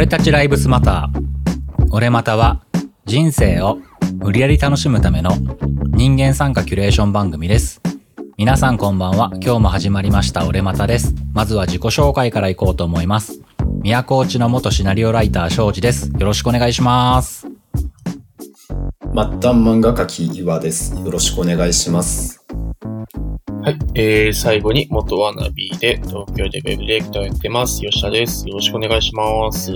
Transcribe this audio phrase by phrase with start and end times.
[0.00, 1.88] 俺たちライブスマター。
[1.90, 2.64] 俺または
[3.04, 3.76] 人生を
[4.14, 5.32] 無理やり楽しむための
[5.90, 7.82] 人間参加キュレーション番組です。
[8.38, 9.30] 皆さんこんばんは。
[9.42, 11.14] 今日も始まりました俺またです。
[11.34, 13.42] まずは自己紹介からいこうと思います。
[13.82, 16.10] 宮古内の元シナリオライター庄司です。
[16.18, 17.46] よろしくお願いします。
[17.50, 17.50] 末
[19.12, 20.94] 端漫画家き岩です。
[20.98, 22.39] よろしくお願いします。
[23.62, 23.78] はい。
[23.94, 27.80] えー、最後に元ワナビーで東京でウェブディレクターやってます。
[27.82, 28.48] 吉田です。
[28.48, 29.70] よろしくお願いします。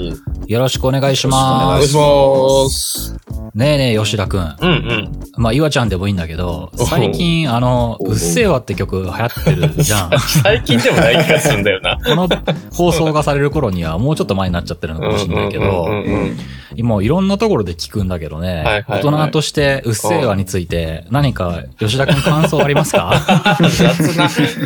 [0.47, 3.16] よろしくお願いしおま願いしますす。
[3.55, 4.41] ねえねえ吉田くん。
[4.41, 5.12] うんうん。
[5.37, 10.11] まあ、岩ちゃんでもいいんだけど、最近あの、おううっせぇわって曲流行ってるじゃん。
[10.42, 11.98] 最近でもない気がするんだよな。
[12.03, 12.28] この
[12.73, 16.37] 放送がされる頃にはもうちょっと前になっちゃってるのかもしれないけどうんうん、うんうん
[16.77, 23.12] 今いろんなところで聞くんだけどね、はいはいはい大人としてうっせぇわについて何か吉田くん感想ありますか？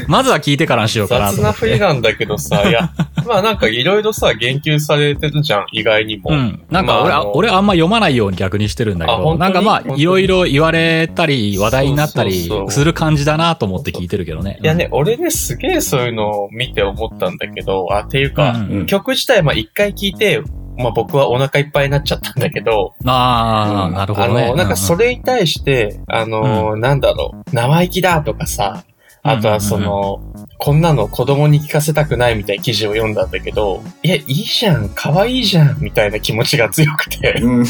[0.06, 1.42] まずは聞いてからにしようかなと雑。
[1.42, 2.92] な振りなんだけどさ、いや、
[3.26, 6.30] まあなんかいろいろさ、言及されてるじゃん、意外にも。
[6.30, 6.62] うん。
[6.70, 14.58] なんか俺、まあ俺あんま読まないように逆にしてるんだけど、なんかまあ、いろいろ言われたり、話題になったりそうそうそうする感じだなと思って聞いてるけどね。
[14.62, 20.42] いやね、俺ね、すげえそういうのを見て思ったんだけど、あ、っていうか、うんうん曲自体まあ一回聴いて、
[20.78, 23.94] まあ僕はお腹いっぱいになっちゃったんだけど、ああ、うん。
[23.94, 24.44] なるほどね。
[24.44, 28.84] あの、なんかそれに対して、あの、なんだろう、生意気だとかさ、
[29.22, 30.20] あとはその、
[30.58, 37.64] こんなの子供に聞かせたくないみたいな記事を読んだんだけど、いや、いいじゃん、可愛いじゃん、みたいな気持ちが強くて、うん。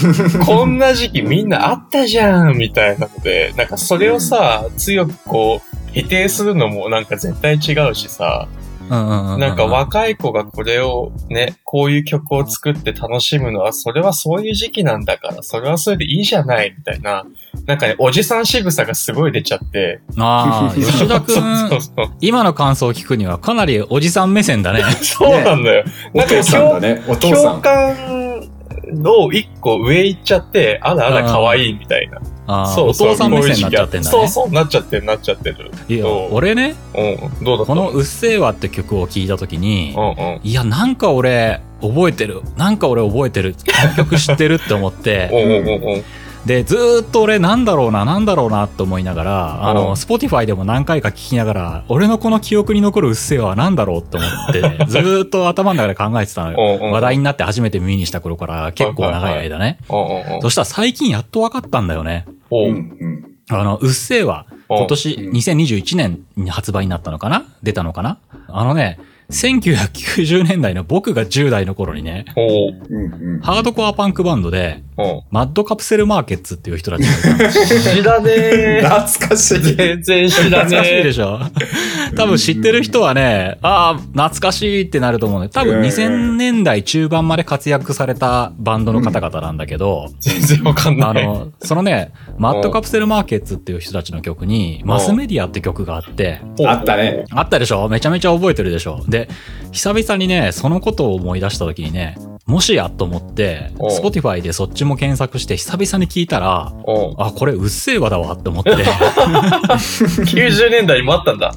[0.44, 17.24] こんな時期みんなあったじゃん、みたいなので、なんかそれをさ、強くこう、否定するのもなんか絶対違うしさ、うんうんうんうん、なんか若い子がこれをね、こういう曲を作って楽しむのは、それはそういう時期なんだから、それはそれでいいじゃない、みたいな。
[17.66, 20.00] なんかね、おじさん仕草がすごい出ちゃって。
[20.16, 22.06] ああ、 吉田く、そうんそうそう。
[22.20, 24.82] 今の感想を聞くにはかなりおじさん目線だね。
[25.02, 25.84] そうなんだよ。
[26.14, 27.02] お父さんだね。
[27.06, 27.60] お父さ共ん。
[27.60, 28.27] 感
[28.92, 32.66] の一個上行っちゃって、あらあら可愛いみたいな。
[32.66, 33.08] そうそう。
[33.08, 34.10] お父さん目線になっちゃってんだね。
[34.10, 35.70] そうそう、なっちゃってる、なっちゃってる。
[35.88, 37.44] いや俺ね、うん。
[37.44, 37.72] どうだった？
[37.72, 40.40] このうっせぇわって曲を聴いたときにう、んうん。
[40.42, 42.42] いや、なんか俺、覚えてる。
[42.56, 43.54] なんか俺覚えてる。
[43.54, 46.04] この曲知ってるって思って、 うんうんうんうん。
[46.46, 56.90] で、ずーっと俺なんだろうな、なんだろうなって思いながら、あうんの、 Spotify でも何回か聞きながら、俺のこの記憶に残るうっせぇわはなんだろうって思って、 ずーっと頭の中で考えてたのよ。
[56.92, 59.78] 話題になって初めて耳にした頃から結構長い間ね。
[60.40, 62.24] そしたら最近やっと分かったんだよね。
[62.50, 64.46] おううんうんあの、うっせぇわ。
[64.50, 67.44] うん今年うん2021年に発売になったのかな？
[67.62, 68.18] 出たのかな？
[68.48, 68.98] あのね、
[69.30, 75.20] 1990年代の僕が10代の頃にね、おううんうんハードコアパンクバンドで、うん。
[75.30, 78.82] マッドカプセルマーケッツっていう人たちがいたんですよ知らねえ。
[78.82, 79.60] 懐かしい。
[79.60, 81.40] 全然知ら懐かしいねでしょ
[82.16, 85.48] 多分知ってる人はね、ああ、懐かしいってなると思うね。
[85.48, 90.12] 多分うん2000年代中盤まで活躍されたバンドの方々なんだけど、え。
[90.20, 91.10] 全然わかんない。
[91.10, 97.24] あの、そのね、 マッドカプセルマーケッツっていう人たちの曲に、マスメディアって曲があって、あったね。
[97.30, 97.88] あったでしょ？
[97.88, 99.02] めちゃめちゃ覚えてるでしょ？
[99.08, 99.28] で、
[99.72, 102.16] 久々にね、そのことを思い出した時にね、
[102.48, 107.14] もしやと思って、Spotify でそっちも検索して久々に聞いたら、うん。
[107.18, 108.70] あ、これうっせぇわだわって思って、
[110.24, 111.54] 90年代にもあったんだ。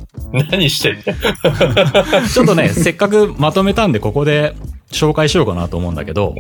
[0.52, 1.02] 何してんの？
[2.28, 4.54] ちょっとね、せっかくまとめたんでここで
[4.92, 6.36] 紹介しようかなと思うんだけど。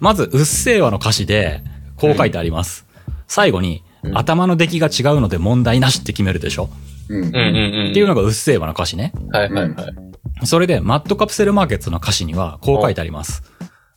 [0.00, 1.62] まず、うっせぇわの歌詞で、
[1.96, 2.86] こう書いてあります。
[3.28, 6.70] 最後に、うん頭の出来が違うので問題なしって決めるでしょ、
[7.10, 7.90] うんうんうんうん。
[7.90, 9.12] っていうのがうっせぇわの歌詞ね。
[9.30, 10.46] はいはいはい。
[10.46, 13.42] それで、マッドカプセルマーケットの歌詞には、こう書いてあります。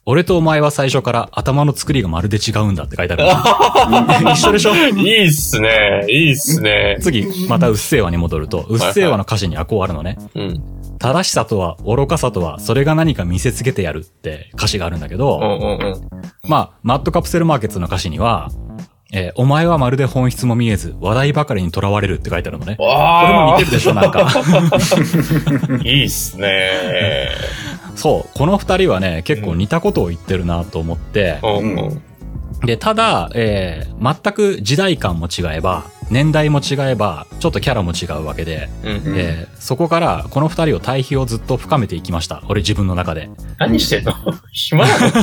[0.06, 3.24] 俺とお前は最初から頭の作りがまるで違うんだって書いてある。
[4.34, 4.76] 一緒でしょ？
[4.76, 6.06] いいっすね。
[6.10, 6.98] いいっすね。
[7.00, 10.18] 次、またうっせぇわに戻ると、うっせぇわの歌詞にはこうあるのね。
[10.36, 10.62] うん。
[11.00, 16.02] 正しさとは愚かさとは、それが何か見せつけてやるって歌詞があるんだけど、うんうんうん。
[16.50, 18.50] まあ、マッドカプセルマーケットの歌詞には、
[19.14, 22.76] えーお前はまるで本質も見えず、話題ばかりにとらわれるって書いてあるのね。
[22.78, 24.28] これもわ似てるでしょ、なんか。
[24.28, 24.34] あ。
[25.86, 27.30] いいっすね。
[27.96, 31.76] そう、この二人はね、結構似たことを言ってるなと思って、うん
[32.60, 32.66] うん。
[32.66, 38.90] で、ただ、えー全く時代感も違えば、年代も違えば、ちょっとキャラも違うわけで、うん。
[38.90, 42.44] うんえーそこからこの二人を対比をずっと深めていきました。
[42.50, 43.30] 俺自分の中で。
[43.60, 44.12] 何してんの？
[44.52, 45.08] 暇なの？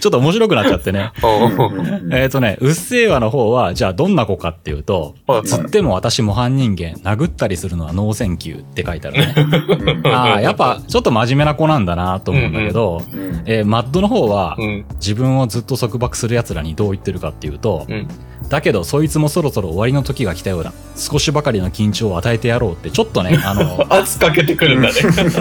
[0.00, 1.12] ちょっと面白くなっちゃってね。
[1.22, 10.02] うんうんえっ、とね、うっせぇわの方は、じゃあどんな子かっていうと、はいつっても私模範人間、殴ったりするのはノーセンキューって書いてあるね。
[10.10, 14.84] ああ、やっぱちょっと真面目な子なんだなと思うんだけど、うんえーマッドの方は、うん。
[14.94, 18.08] 自分をずっと束縛する奴らにどう言ってるかっていうと、うん。
[18.48, 20.72] だけどそいつもそろそろ終わりの時が来たようだ。
[20.96, 24.94] 少しばかりの緊張を与えてやろうってちょっとね あの圧かけてくるんだね。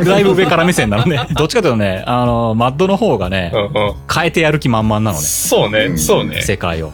[0.06, 1.20] だいぶ上から目線なのね。
[1.36, 3.94] どっちかというとねあのマッドの方がねうんうん。
[4.14, 5.24] 変えてやる気満々なのね。
[5.24, 5.98] そうね、うん。
[5.98, 6.42] そうね。
[6.42, 6.92] 世界を。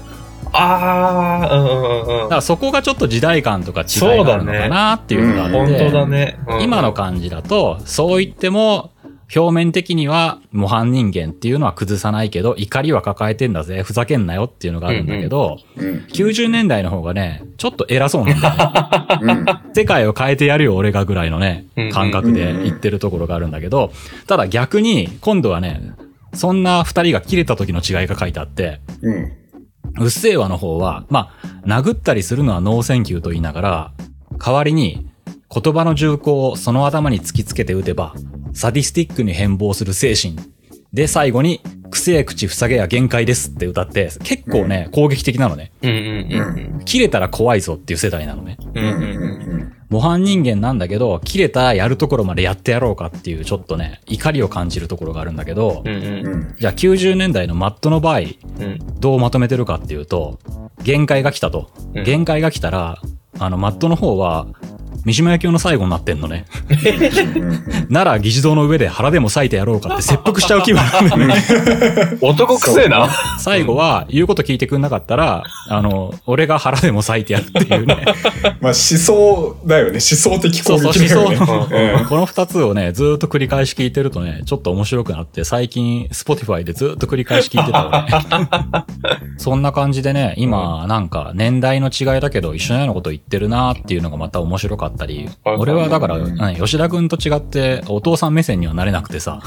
[0.56, 6.38] あー、うんうんうんだからそこがちょっと時代感とか違いがあるのかなっていうのがあって、本当だね。
[6.48, 6.62] うん。
[6.62, 8.92] 今の感じだと、そう言っても、
[9.36, 16.06] 表面的には模範人間っていうのは崩さないけど、怒りは抱えてんだぜ、ふざけんなよっていうのがあるんだけど、うん。
[16.12, 19.46] 90年代の方がね、ちょっと偉そうなんだよね。
[19.66, 19.74] うん。
[19.74, 23.92] 世界を変えてやるよ、俺がぐらいのねうん、感覚で言ってるところがあるんだけど、
[24.28, 25.94] ただ逆に、今度はね、
[26.34, 29.32] そんな二人が切れた時の違いが書いてあって、うん。
[30.00, 33.92] うっせぇわの方は、まあ、殴ったりするのはノーセンキューと言いながら、
[34.40, 35.08] 代わりに
[35.54, 38.16] 言葉の銃口をその頭に突きつけて撃てば、
[38.54, 40.36] サディスティックに変貌する精神。
[40.94, 45.72] で、最後に、くせえ口塞げや限界ですって歌って、結構ね、攻撃的なのね。
[45.82, 48.58] うんうんうん切れたら怖いぞっていう世代なのね。
[48.76, 48.84] うん。
[48.84, 49.02] うんうん。
[49.02, 49.08] うう
[49.58, 49.74] んん。
[49.90, 56.56] 模範人間なんだけど、切れたらやるところまでやってやろうかっていう、ちょっとね、怒りを感じるところがあるんだけどう、んうんうん。
[56.60, 58.80] じゃあ90年代のマットの場合、うん。
[59.00, 60.40] どうまとめてるかっていうと、
[60.84, 61.72] 限界が来たと。
[61.96, 63.02] うん限界が来たら、
[63.40, 64.48] あの、マットの方は、
[65.06, 66.46] 三島由紀夫の最後になってんのね。
[67.90, 72.18] なら、議事堂の上で腹でも裂いてやろうかって切腹しちゃう気分なんだよね。
[72.22, 73.10] 男くせえな。
[73.40, 78.06] 最後は、言うこと聞いてくんなかったら、あの、俺が腹でも裂いてやるっていうね。
[78.62, 79.92] まあ思想だよね。
[79.92, 81.36] 思想的そう攻そう、思撃だよね。
[82.00, 82.06] 想。
[82.10, 88.86] この二つをね、ずーっと繰り返し聞いてるとね、ちょっと面白くなって、最近、スポティファイでずーっと繰り返し聞いてたわね。
[89.38, 99.40] そんな感じでね、今、なんか、年代の違いだけど、一緒のようなこと言ってるなーっていうのがまた面白かったり、はい俺はだから、ね吉田くんと違って、お父さん目線にはなれなくてさ、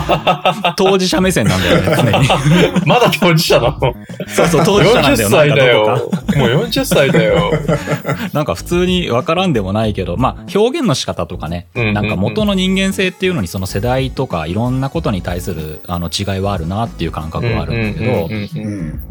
[0.76, 2.28] 当事者目線なんだよね、常に。
[2.86, 3.94] まだ当事者なの？
[4.28, 6.10] そうそう、当事者なん40だよ、歳だよ。
[6.36, 7.52] もう40歳だよ。
[8.32, 18.28] なんか普通にわからんでもないけど、まあ表現の仕方とかね、なんか元の人間性っていうのにその世代とかいろんなことに対するあの違いはあるなっていう感覚はあるんだけど。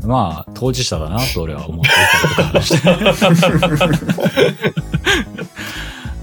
[0.08, 1.92] まあ当事者だなと俺は思ってい
[2.36, 2.90] たりとかして。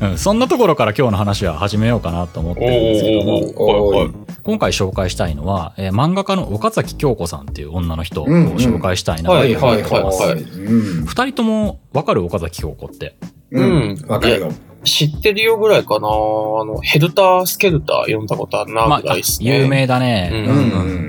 [0.01, 4.11] うん、そんなところから今日の話は始めようかなと思ってるんですけども、
[4.45, 9.57] 今回紹介したいのは、えー漫画家の岡崎京子さんっていう女の人をうんうん紹介したいなと思って
[10.03, 10.23] ます。
[10.35, 13.17] 二人ともわかる岡崎京子って？
[13.51, 14.05] うん。
[14.07, 14.53] わかるよ。
[14.85, 19.59] 知ってるよぐらいかなあの、ヘルタースケルター読んだことあるなまあぐらいです、ね。
[19.59, 20.31] 有名だね。
[20.33, 21.09] うんうんうん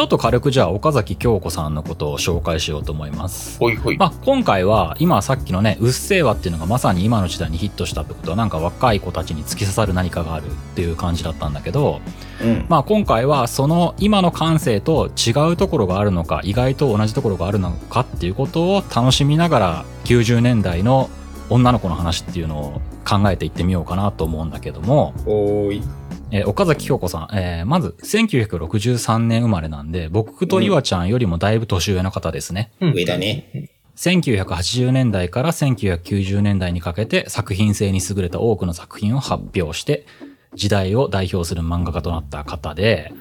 [0.00, 3.58] ちょっと軽くじゃあ岡崎京子さんのことを紹介しようと思います。
[3.58, 3.98] ほいほい。
[3.98, 12.00] まあ、今回は今さっきのね、うっせぇわっていうのがまさに今の時代にヒットしたってことはなんか若い子たちに突き刺さる何かがあるっていう感じだったんだけど、
[12.42, 12.64] うん。
[12.70, 21.10] まあ今回はその今の感性と違うところがあるのか、意外と同じところがあるのかっていうことを楽しみながら90年代の
[21.50, 25.82] 女の子の話っていうのを考えていってみようかなと思うんだけども、おーい。
[26.32, 32.72] えー岡崎京子さん、えーまず1963年生まれなんで、僕と岩ちゃんよりもだいぶ年上の方ですね。
[32.80, 33.70] うん上だね。
[33.96, 40.06] 1980年代から1990年代にかけて作品性に優れた多くの作品を発表して、
[40.54, 43.12] 時代を代表する漫画家となった方で、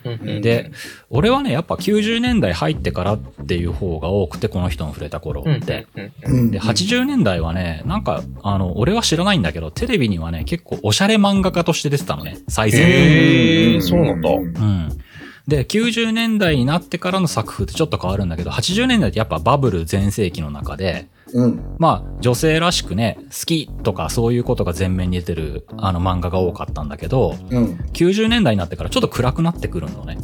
[0.42, 0.72] で、
[1.10, 5.88] 俺はね、やっぱ90年代入ってからっていう方が多くて、この人の触れた頃うんって。
[5.96, 12.92] で、80年代はね、なんか、あの、俺は知らないんだけど、テレビにはね、結構おしゃれ漫画家として出てたのね、最先端。
[12.92, 14.30] へーそうなんだ。
[14.30, 14.90] うん。
[15.48, 21.76] で、90年代になってからの作風ってちょっと変わるんだけど、80年代ってやっぱバブル全盛期の中で、うん。
[21.78, 27.66] まあ、女性らしくね、好きとかそういうことが前面に出てる、あの漫画が多かったんだけど、うん。
[27.94, 30.18] 90年代になってからちょっと暗くなってくるのね。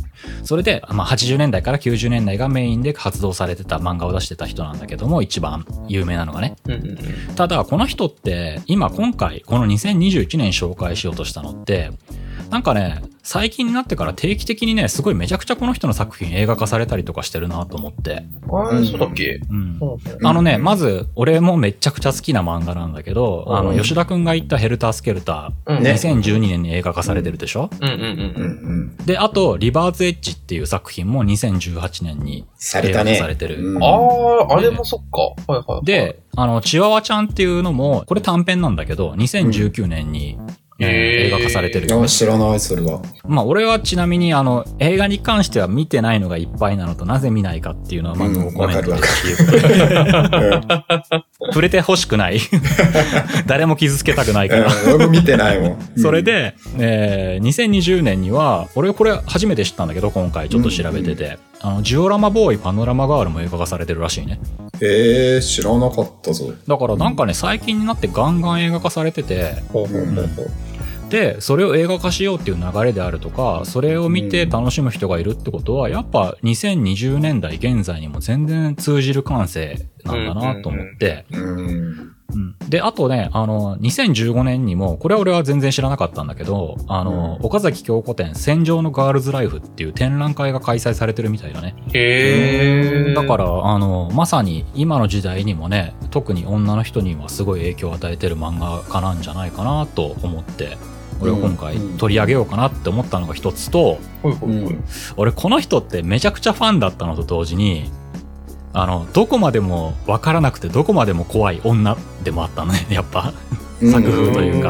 [0.43, 6.55] それで、まあ、80年代から90年代がメインで活動されてた漫画を出してた人なんだけども、一番有名なのがね。
[6.65, 6.97] うんうん
[7.35, 11.91] ただ、この人って、今今回、この2021年紹介しようとしたのって、
[12.49, 18.23] なんかね、最近になってから定期的にね、すごいめちゃくちゃこの人の作品映画化されたりとかしてるなと思って。
[18.51, 19.39] あれ、そうだっけ？
[19.49, 19.57] うん。
[19.81, 19.85] う
[20.23, 27.95] んあのね、うんまず、俺もめちゃくちゃ好きな漫画なんだけど、あの、うん吉田くんが言ったヘルタースケルター、うんね2012年に映画化されてるでしょ、うんうんう。
[27.97, 28.97] うんん。
[29.05, 33.13] で、あと、リバーズエッジっていう作品も2018年に映画されたね。
[33.13, 33.73] 化されてる。
[33.73, 33.87] うんあ
[34.49, 35.21] あ、あれもそっか。
[35.51, 35.85] はいはいはい。
[35.85, 40.37] で、あの、チワワちゃんっていうのも、これ短編なんだけど、2019年に、
[40.79, 42.07] えー映画化されてるよねあ、。
[42.07, 43.01] 知らない、それは。
[43.27, 50.49] まあ、俺はちなみに、あの、映画に関しては見てないのがいっぱいなのと、なぜ見ないかっていうのは、まあ、うんノーコメントでっていうことで、
[51.15, 51.23] うん。
[51.55, 52.39] 触れて欲しくない。
[53.47, 54.65] 誰も傷つけたくないから。
[54.65, 55.77] うん俺も見てないもん。
[55.97, 64.37] それで、えー2020年には、俺これ初めて知ったんだけど、今回ちょっと調べてて、あの、ジオラマボーイパノラマガールも映画化されてるらしいね。
[64.81, 66.53] えー、知らなかったぞ。
[66.67, 69.97] だからなんかね、最近になってガンガン映画化されてて、ほうほ
[71.09, 82.15] で、それを映画化しようっていう流れであるとか、それを見て楽しむ人がいるってことは、やっぱ2020年代現在にも全然通じる感性なんだなと思って、うん。
[82.33, 91.75] うんで、あとね、あの、2015年にも、これ俺は全然知らなかったんだけど、あの、岡崎京子展、戦場のガールズライフっていう展覧会が開催されてるみたいだね。
[91.93, 93.13] へー。
[93.13, 100.77] だから、あの、まさに今の時代にもね、特に女の人にはすごい影響を与えてる漫画家なんじゃないかなと思って、
[101.21, 101.97] 俺は今回うん。
[101.97, 103.99] 取り上げようかなって思ったのが一つと。
[105.17, 107.91] 俺この人ってめちゃくちゃファンだったのと同時に、
[108.73, 113.33] あの、どこまでもわからなくてどこまでも怖い女でもあったのね、 やっぱ。
[113.81, 114.61] 作風という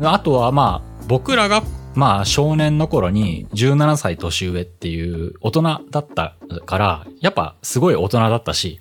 [0.00, 0.12] か。
[0.12, 1.62] あとはまあ、僕らが、
[1.94, 6.34] まあ少年の頃に17歳年上っていう大人だった
[6.66, 8.80] から、やっぱすごい大人だったし、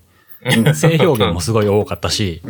[0.75, 2.41] 性表現もすごい多かったし、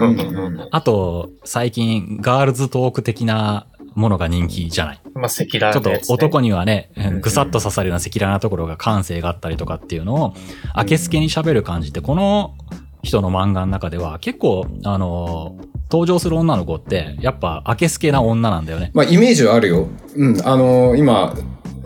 [0.72, 3.66] あと最近ガールズトーク的な
[3.98, 5.02] ものが人気じゃない。
[5.16, 10.34] まあ、赤裸ちょっと男にはね、んぐさっと刺さるような赤裸々なところが感性があったりとかっていうのを、
[10.78, 12.54] 明けすけに喋る感じって、この
[13.02, 15.58] 人の漫画の中では結構、あの、
[15.90, 18.92] 登場する女の子って、やっぱ明けすけな女なんだよね。
[18.94, 19.88] まあ、イメージはあるよ。
[20.16, 20.48] うん。
[20.48, 21.34] あの今、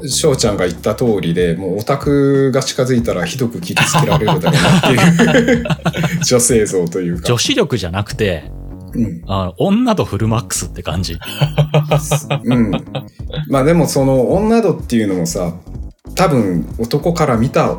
[0.06, 5.66] 翔ちゃんが言った通りで、もうオタクが近づいたらひどく傷つけられるだろうなっていう
[6.26, 7.28] 女性像というか。
[7.28, 8.52] 女子力じゃなくて、
[8.94, 9.22] うん。
[9.28, 11.18] あの女とフルマックスって感じ。
[12.44, 12.72] うん。
[13.50, 15.54] まあでもその女度っていうのもさ、
[16.16, 17.78] 多分男から見た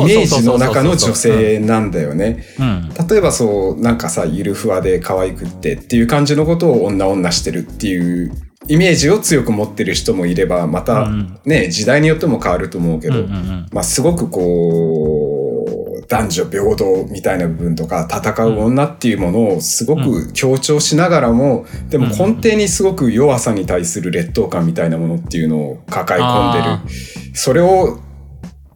[0.00, 2.44] イメージの中の女性なんだよね。
[2.58, 3.08] うん。
[3.08, 8.32] 例えばそう、なんかさ、ゆるふわで可愛くってっていう感じのことを女女してるっていう
[8.68, 15.31] イメージを強く持ってる人もいれば、またうんね、時代によっても変わると思うけうんど、まあすごくこう、
[16.12, 26.64] 男女平等みたいな部分とか、戦う女っていうものをすごく強調しながらも、でも根底にすごく弱さに対する劣等感みたいなものっていうのを抱え込んでる。
[26.64, 26.82] あ。
[27.32, 27.98] それを、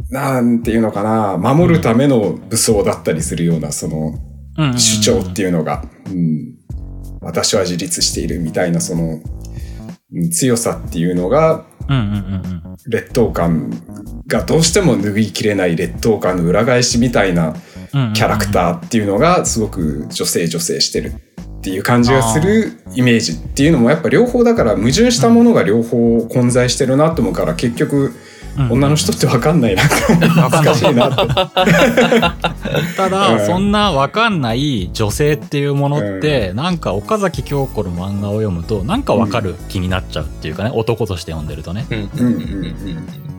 [0.09, 4.15] なんていうのかな、守るための武装だったりするような、その、
[4.57, 4.65] うん。
[4.65, 4.71] うん。
[4.71, 4.79] うん。
[4.79, 6.55] 主張っていうのが、うん、
[7.21, 9.23] 私は自立しているみたいな、その、うん
[10.31, 11.65] 強さっていうのが。
[12.89, 13.71] 劣等感
[14.27, 17.55] がどうしても拭いきれない劣等感の裏返しみたいな
[17.93, 28.15] キャラクターっていうのがすごく女性女性してるっていう感じがするイメージっていうのもやっぱ両方だから矛盾したものが両方混在してるなと思うから結局うん
[28.59, 29.83] 女の人ってわかんないな。
[29.83, 30.75] って思うわかんない。
[30.75, 32.97] 難しいなって。
[32.97, 33.47] ただ、うん。
[33.47, 41.87] そんなわかんない女性っていうものって、なんか岡崎京子の漫画を読むと、なんかわかる気になっちゃうっていうかね、男として読んでるとね。
[41.91, 41.99] うん。
[41.99, 43.36] うんうんうん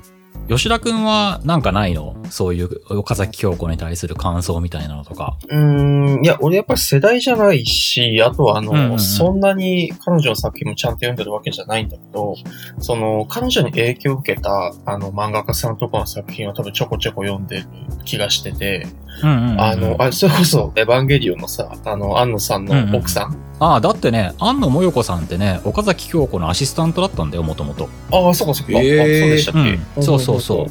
[0.47, 2.15] 吉田くんはなんかないの？
[2.29, 5.37] そういう岡崎京子に対する感想みたいなのとか。
[5.49, 8.91] うーん、いや、俺やっぱり世代じゃないし、あとはあの、うんうん。
[8.93, 12.35] うんそんなに彼女の作品もちゃんと読んでるわけじゃないんだけど、
[12.79, 17.67] その、彼女に影響を受けた、あの、漫画家さんとかの作品は多分ちょこちょこ読んでる
[18.05, 18.87] 気がしてて、
[19.23, 22.65] うんうんうんあの、あ、それこそ、エヴァンゲリオンのさ、あの、安野さん。
[22.65, 27.89] の奥さん、ああ、だってね、安野もよこさんってね、岡崎京子のアシスタントだったんだよ、もともと。
[28.11, 28.73] ああ、そっかそっか。
[28.73, 29.01] えー。
[29.01, 30.03] あそうでしたっけ、うん。
[30.03, 30.65] そうそうそう。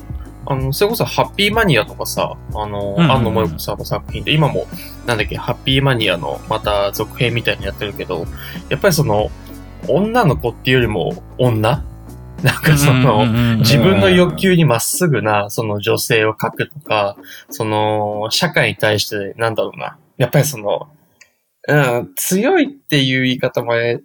[0.49, 4.67] あの、それこそ、ハッピーマニアとかさ、あの、うんうんうん安野もよこさんの作品で、今も、
[5.07, 8.27] なんだっけ、ハッピーマニアの、また続編みたいにやってるけど、
[8.69, 9.31] やっぱりその、
[9.89, 11.85] 女の子っていうよりも、女？
[12.43, 17.17] なんかその、うんうんうんうん自分の欲求にまっすぐな、その女性を描くとか、
[17.51, 19.97] その、社会に対して、なんだろうな。
[20.17, 20.89] やっぱりその、
[21.69, 23.99] うん、強いっていう言い方も違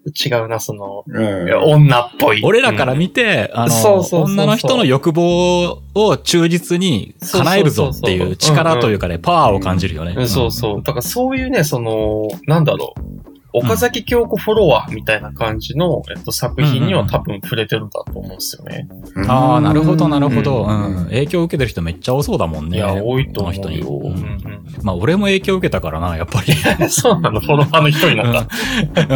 [0.44, 2.42] うな、その、うん女っぽい。
[2.44, 10.16] 俺らから見て、あの、そうそうそうそう女の人の欲望を忠実に叶えるぞっていう力というかね、パワーを感じるよね。
[10.18, 10.84] うんそうそう。
[10.84, 12.96] だからそういうね、その、なんだろ
[13.28, 13.31] う。
[13.54, 18.88] 岡崎京子フォロワーみたいな感じの、えっと、作品には多分触れてるんだと思うんですよね。
[19.28, 20.64] ああ、なるほど、なるほど。
[20.64, 21.06] ううんん。
[21.06, 22.78] 影響を受けてる人めっちゃ多そうだもんね。
[22.78, 23.78] いや、多いと思この人に。
[23.78, 23.88] うよ。
[23.90, 24.38] ううんん
[24.84, 26.54] まあ、俺も影響を受けたからな、やっぱり。
[26.80, 28.48] うん、そうなの、フォロワーの一人なんだ。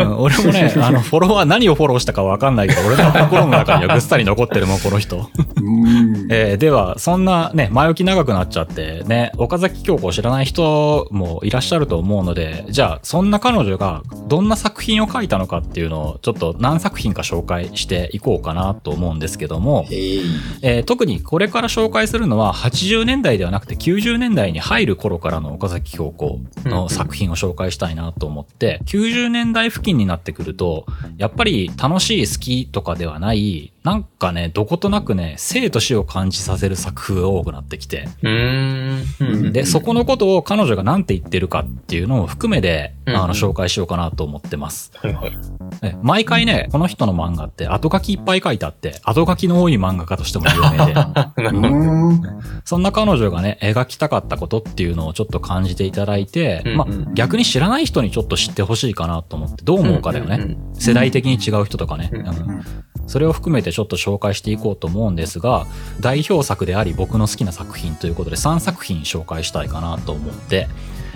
[0.04, 5.18] うん、俺もね、 あの、フォロワー何をフォローしたかわかんないけど、俺の心の中にはぐっさり残ってるもん、この人。
[5.18, 20.79] うんえーでは、そんなね、前置き長くなっちゃって、ね、岡崎京子を知らない人もいらっしゃると思うので、じゃあ、そんな彼女がどんな作品を書いたのかっていうのを、ちょっと何作品か紹介していこうかなと思うんですけども、え。
[20.79, 30.86] ー特にこれから紹介するのは80年代ではなくて90年代に入る頃からの岡崎京子の作品を紹介したいなと思って、90年代付近になってくると、
[31.17, 38.08] やっぱり楽しい好きとかではない、なんかね、どことなくね、生と死を感じさせる作風が多くなってきて。
[38.24, 39.54] うーん。
[39.54, 44.92] で、そこのことを彼女が何て言ってるかっていうのを含めで、うんあの、紹介しようかなと思ってます。
[44.96, 45.38] はいはい。
[45.84, 51.51] え毎回ね、この人の漫画って後書きいっぱい書いてあって、後書きの多い漫画家としても有名で。
[51.54, 52.22] ん。
[52.63, 60.58] そんな彼女がね、描きたかったことっていうのをちょっと感じていただいて、まあ逆に知らない人にちょっと知ってほしいかなと思って、どう思うかだよね。
[60.74, 62.10] 世代的に違う人とかね。
[62.12, 62.65] うんうん
[63.07, 65.65] それを含めてちょっと紹介していこうと思うんですが、
[66.00, 70.67] 代表作であり僕の好きな作品ということで3作品紹介したいかなと思って、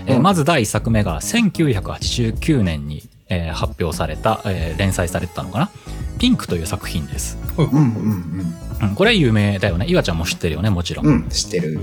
[0.06, 5.70] えーうんまず第1作目が1989年に、えー発表された、えー連載されてたのかな？
[6.18, 7.38] ピンクという作品です。
[7.56, 9.86] うんうんうん、これは有名だよね。
[9.88, 11.06] 岩ちゃんも知ってるよね、もちろん。
[11.06, 11.14] うん。
[11.14, 11.80] うん、知ってる。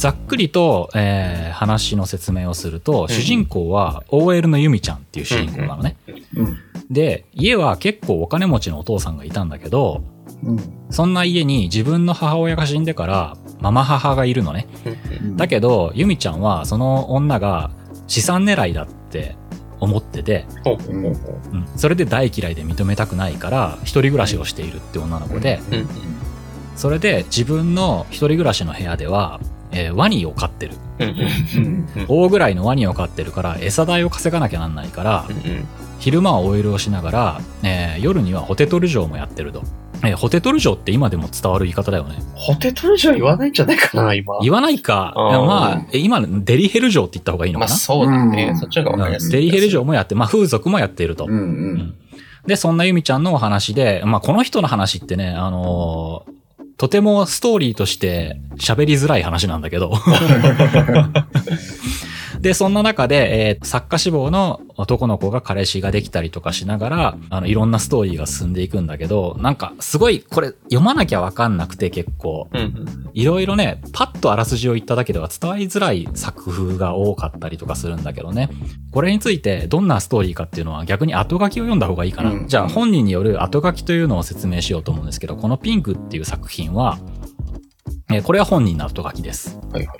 [0.00, 5.96] ざっくりと、えー話の説明をすると、主人公は OL のユミちゃんっていう主人公なのね。
[6.34, 6.58] うん。
[6.88, 10.02] で、家は結構お金持ちのお父さんがいたんだけど、
[10.42, 10.58] うん。
[10.88, 14.68] そんな家に自分の母親が死んでから、ママ母がいるのね。
[15.36, 17.70] だけど、ユミちゃんはその女が
[18.06, 19.36] 資産狙いだって
[19.80, 21.16] 思ってて、ほうん
[21.76, 25.88] それで大嫌いで認めたくないから、一人暮らしをしているって女の子で、うん
[26.74, 29.40] それで自分の一人暮らしの部屋では、
[29.72, 30.74] えーワニを飼ってる。
[30.98, 35.66] うんうんうん大ぐらいのワニを飼ってるから、餌代を稼がなきゃなんないからう、ん
[35.98, 39.62] 昼間はオイルをしながら、えー夜にはホテトル城もやってると。
[40.02, 42.16] えーホテトル城って今でも伝わる言い方だよね。
[42.34, 44.38] ホテトルじゃ言わないんじゃないかな、今。
[44.42, 45.12] 言わないか。
[45.16, 47.78] まあ、え今、デリヘル城って言った方がいいのまあかな。
[47.78, 48.52] そうだねう。
[48.52, 49.30] んそっちの方がわかりやすい。
[49.32, 51.26] デリヘル城もやって、まあ風俗もやっていると。
[51.26, 51.94] うんうん。
[52.46, 56.39] で、そんなユミちゃんのお話で、まあこの人の話ってね、あのー
[56.80, 59.92] とてもストーリーとして喋りづらい話なんだけど。
[62.40, 72.48] で、そんな中で、えー作家志望の男の子が彼氏ができたりとかしながら、あの、いろんなストーリーが進んでいくんだけど、なんか、すごい、これ、読まなきゃわかんなくて結構。
[73.12, 78.48] いろいろね、パッとあらすじを言っただけでは伝わりづらい作風が多かったりとかするんだけどね。
[78.92, 82.30] これについてどんなストーリーかっていうのは逆に後書きを読んだ方がいいかな。
[82.30, 86.98] うんじゃあ本人による後書きというのを説明しようと思うんですけど、このピンクっていう作品は、
[88.12, 89.58] えーこれは本人の後書きです。
[89.72, 89.96] はいはい。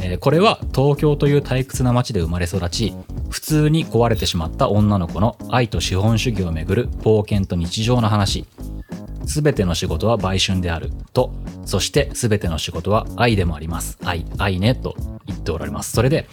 [0.00, 2.94] えーこれは東京という退屈な街で生まれ育ち、
[3.28, 8.46] 普通に壊れてしまった女の子の愛と資本主義をめぐる冒険と日常の話。
[9.26, 10.90] すべての仕事は売春である。
[11.12, 11.32] と、
[11.64, 13.98] そしてすべての仕事は愛でもあります。
[14.04, 14.94] 愛、愛ね、と
[15.26, 15.92] 言っておられます。
[15.92, 16.28] それで、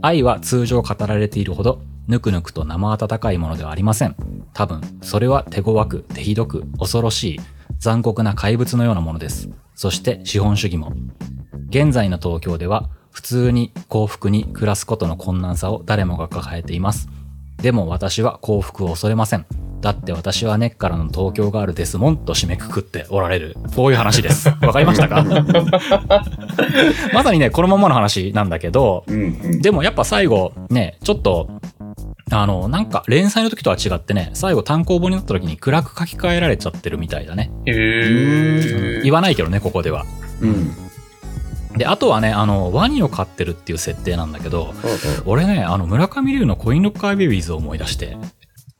[0.00, 4.16] 愛は通常語られているほど、ぬくぬくと生温かいものではありません。
[4.54, 7.40] 多分、それは手強く、手ひどく、恐ろしい、
[7.78, 9.48] 残酷な怪物のようなものです。
[9.74, 10.92] そして資本主義も。
[11.70, 17.08] 現在の東京では普通に幸福に暮らすことの困難さを誰もが抱えています。
[17.58, 19.46] でも私は幸福を恐れません。
[19.80, 23.56] だって私は根っからの東京ガールですもんと締めくくっておられる。
[23.76, 24.48] こういう話です。
[24.48, 25.24] わかりましたか？
[27.14, 29.62] まさにね、このままの話なんだけど、うんうん。
[29.62, 31.48] でもやっぱ最後ね、ちょっと、
[32.30, 37.50] あの、なんか連載の時とは違ってね、最後単行本になった時に暗く書き換えられちゃってるみたいだね。
[37.66, 39.02] へー。
[39.02, 40.04] 言わないけどね、ここでは。
[40.40, 40.72] うん。
[41.76, 48.16] で、あとはね、あの、ワニを飼ってるっていう設定なんだけど、う俺ね、あの、村上龍のコインロッカーベビーズを思い出して、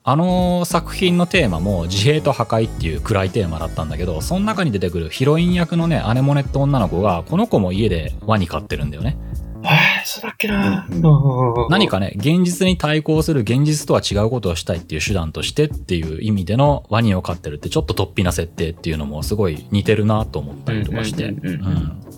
[0.04, 9.18] あの作品のテーマも自閉と破壊っていう暗いテーマだったんだけど、その中に出てくるヒロイン役のね、アネモネって女の子が、この子も家でワニ飼ってるんだよね。
[9.60, 9.66] ん。
[9.66, 9.72] へー、
[10.04, 10.86] そうだっけな。
[10.90, 21.24] うんうん何かね、現実に対抗する現実とは違うことをしたいっていう手段としてっていう意味でのワニを飼ってるってちょっと突飛な設定っていうのもすごい似てるなと思ったりとかして。
[21.24, 22.08] うんうんうんうんうん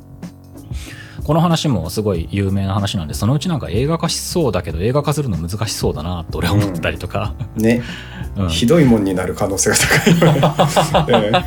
[1.25, 7.35] この話もすごい有名な話なんで、そのうちなんか映画化しそうだけど映画化するの難しそうだなと俺は思ってたりとか。
[7.57, 7.83] ね、
[8.37, 11.45] うんひどいもんになる可能性が高いよね。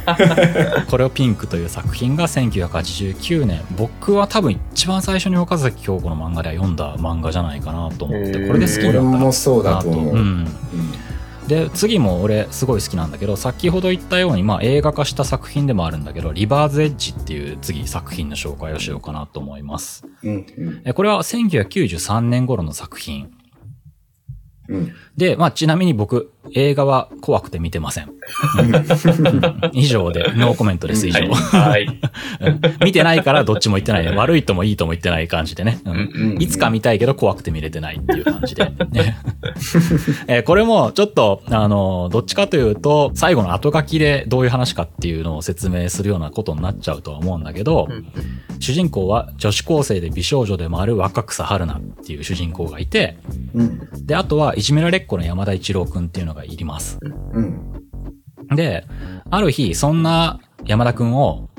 [0.89, 3.61] これをピンクという作品が1989年。
[3.77, 10.15] 僕は多分一番最初に岡崎京子の漫画では読んだ漫画じゃないかなと思って、これで好きだったもそうだと思う。
[10.15, 10.47] ううんん。
[11.47, 20.05] で、次も俺すごい好きなんだけど、先ほど言ったように、まあ映画化した作品でもあるんだけど、リバーズエッジっていう次作品の紹介をしようかなと思います。
[20.23, 20.45] うん
[20.85, 23.31] えこれは1993年頃の作品。
[24.69, 28.09] うんで、まあちなみに僕、映画は怖くて見てません。
[28.09, 28.09] う
[29.69, 31.31] ん以上で、ノーコメントです、以上。
[31.31, 31.85] はい。
[31.85, 34.15] うん見てないからどっちも言ってない。
[34.15, 35.79] 悪いともいいとも言ってない感じでね。
[35.85, 38.65] うんうんいつか見たいけど怖くて見れてないっていう感じで。
[38.91, 39.17] ね
[40.27, 48.05] えーこれもちょっと、あの、どっちかというと、最後の後書きでどういう話かっていうのを説明するようなことになっちゃうとは思うんだけど、うん
[48.59, 53.17] 主人公は女子高生で美少女でもある若草春菜っていう主人公がいて、
[53.53, 56.99] うんで、あとはいじめられっ子の山田一郎くんっていうのがいります。
[57.01, 57.83] うん
[58.55, 58.85] で、
[59.29, 61.49] ある日、そんな山田くんを、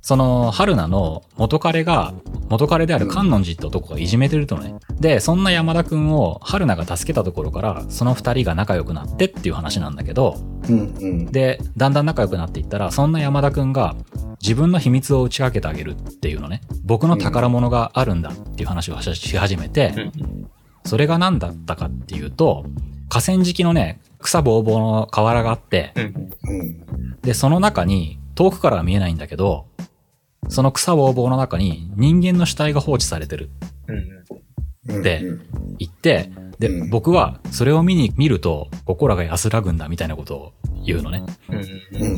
[0.00, 2.14] その、春菜の元彼が、
[2.48, 4.74] 元彼である観音寺って男がいじめてるとね。
[4.98, 10.36] で、そんな山田くんを春菜が助けたところから、その二人が仲良くなってっていう話なんだけど、
[10.68, 11.26] うんうん。
[11.26, 13.94] で、だんだん仲良くなっていったら、そんな山田くんが
[14.42, 16.62] 自分の秘密を打ち明けてあげるっていうのね。
[16.84, 20.50] 僕の宝物があるんだっていう話をしし始めて、うん
[20.84, 22.64] それが何だったかっていうと、
[23.08, 25.92] 河川敷のね、草ぼうぼうの河原があって。
[27.22, 29.66] で、その中に、遠くからは見えないんだけど、
[30.48, 33.50] その草ぼうぼうの中に人間の死体が放置されてる
[33.86, 33.92] う
[34.92, 35.02] んうん。
[35.02, 40.52] でうん言って、で、うん僕はそれを見に見ると心が安らぐんだみたいなことを
[40.84, 41.24] 言うのね。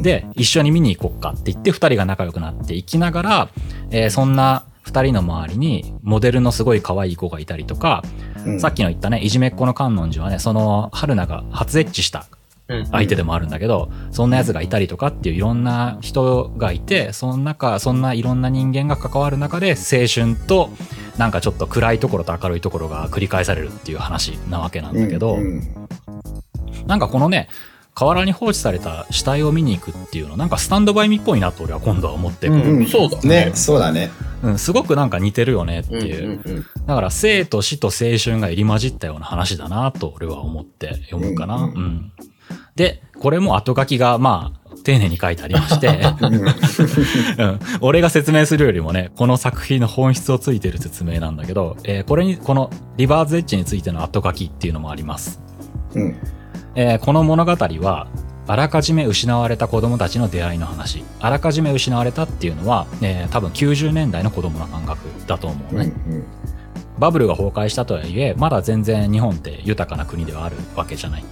[0.03, 3.49] で、一緒に見に行こっかって言って二人が仲良くなっていきながら、
[3.91, 12.27] えーそんな二人の周りにモデルのすごい可愛い子がいたりとか、うんさっきの言ったね、いじめっ子の観音寺はね、その春菜が初エッチした
[12.69, 12.87] うん。
[12.87, 20.71] 相手でもあるんだけど、そんな奴がいたりとかっていういろんな人がいて、その中、そんないろんな人間が関わる中で、青春と、
[21.19, 25.63] なんかちょっと暗いところと明るいところが繰り返されるっていう話なわけなんだけど、うん。
[26.87, 27.49] なんかこのね、
[27.95, 34.11] 河原に放置された死体を見に行くっていうの、なんかスタンドバイミっぽいなと俺は今度は思って、うんうんそうだね、そうだね。
[34.43, 36.43] うん、すごくなんか似てるよねっていう。
[36.45, 41.57] うんうんだから生と死と青春が入り混じったような話だなと俺は思って読むかな。
[41.57, 42.13] ううんん、
[42.77, 46.01] で、これも後書きがまあ、丁寧に書いてありまして、
[47.39, 55.41] うん、俺が説明するよりもね、この作品の本質をついてる説明なんだけど、えーこれに、このリバーズエッジについての後書きっていうのもあります。
[55.95, 56.17] うん。
[56.75, 58.09] えーこの物語は、
[58.47, 61.03] あらかじめ失われた子供たちの出会いの話。
[61.21, 65.79] あらかじめ失われたっていうのは、えー多分90年代の子供の感覚だと思ううん。
[65.79, 65.93] ね。
[66.99, 71.25] バブルが崩壊したとはいえ、まだ全然日本って豊かな国ではあるわけじゃない。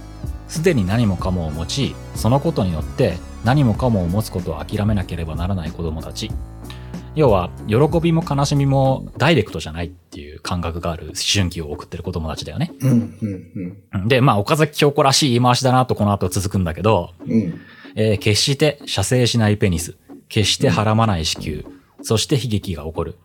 [0.47, 6.31] すでに何もかもを持ち、そのことによって何もかもを持つことを諦めなければならない子供たち。
[7.15, 12.71] 要は、喜びも悲しみもダイレクトじゃないっていう感覚がある思春期を送ってる子供たちだよね。
[12.79, 12.91] うん。
[12.91, 13.83] うん。
[13.93, 17.61] うんで、まあ、岡崎京子らしい言い回しだなとこの後続くんだけど、うん。
[17.95, 19.95] えー決して射精しないペニス、
[20.27, 21.63] 決してはらまない子宮、
[22.01, 23.15] そして悲劇が起こる。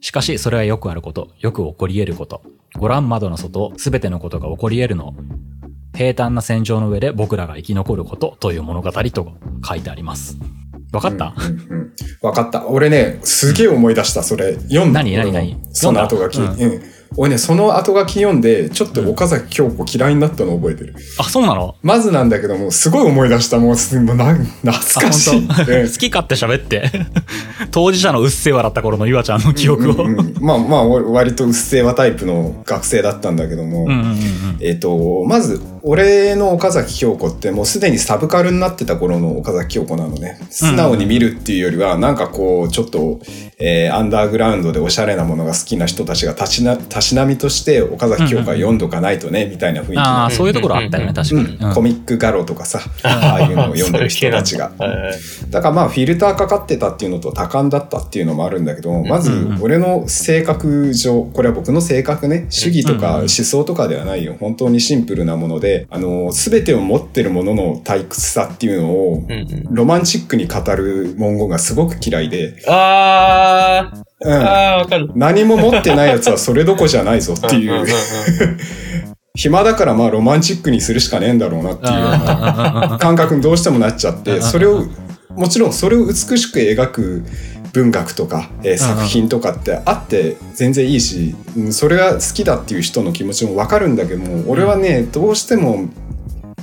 [0.00, 2.42] しかし、それはよくあること、よく起こり得ること。
[2.76, 5.14] ご覧窓の外、すべてのことが起こり得るの。
[5.94, 9.32] 平坦な戦場の上で僕らが生き残ることという物語と
[9.66, 10.38] 書いてあります。
[10.92, 11.92] わかった、うんうん。
[12.20, 12.66] わかった。
[12.66, 14.54] 俺ね、すげえ思い出した、それ。
[14.54, 15.02] 読んだ。
[15.02, 15.16] 何？
[15.16, 15.32] 何？
[15.32, 15.58] 何？
[15.72, 16.38] その後書き。
[16.38, 16.82] うん。
[17.16, 20.94] 俺ね、その後書き読んで、ちょっと岡崎京子嫌いになったの覚えてる。
[21.18, 21.76] あ、そうなの？
[21.82, 23.58] まずなんだけども、すごい思い出した。
[23.58, 25.46] もう、すもうな懐あ、かしい。
[25.46, 26.90] 好き勝手喋って。
[27.70, 30.04] 当事者のうっせぇ笑った頃の岩ちゃんの記憶を。
[30.04, 34.16] うんうんまあまあ、俺割とうっせぇわタイプの学生だったんだけども、うんうんうんうん
[34.60, 40.38] えっ、と、まず、俺の岡崎京子ってもうすでにサブカルになってた頃の岡崎京子なのね。
[40.48, 43.20] 素直に見るっていうよりは、なんかこう、ちょっと、
[43.58, 51.56] えーアンダーグラウンドでおしゃれなものが好きな人たちがたしな、たしなみとして岡崎京子は読んどかないとね、みたいな雰囲気ああ、のそういうところあったよね、確かに。
[51.56, 51.74] うん。
[51.74, 54.70] コミックガロとかさ、ああいうのを読んでる人たちが。
[54.78, 54.86] だ
[55.50, 64.36] だからまあフィルターかかってたっていうのと多感だったっていうのもあるんだけど、まず俺の性格上、これは僕の性格ね、主義とか思想とかではないよ。
[64.38, 69.74] 本当にシンプルなもので、あの、すべてを持ってるものの退屈さっていうのをうんうん。
[69.74, 74.32] ロマンチックに語る文言がすごく嫌いで、あー、うん。
[74.32, 75.10] あー、わかる。
[75.14, 77.86] 何も持ってないやつはそれどこじゃないぞっていう、
[79.34, 84.84] 暇だからまあロマンチックにするしかねえんだろうなっていうような感覚にどうしてもなっちゃって、それを、
[85.30, 87.24] もちろんそれを美しく描く
[87.72, 95.88] 文学とか、えー作品とかってあって全然いいし、うんそれが好きだっていう人の気持ちもわかるんだけども、俺はね、どうしても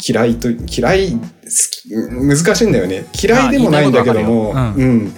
[0.08, 1.20] 嫌いと、嫌い、好
[1.72, 3.06] き、難しいんだよね。
[3.22, 5.14] 嫌いでもないんだけども、あ言いたいことわかるようん。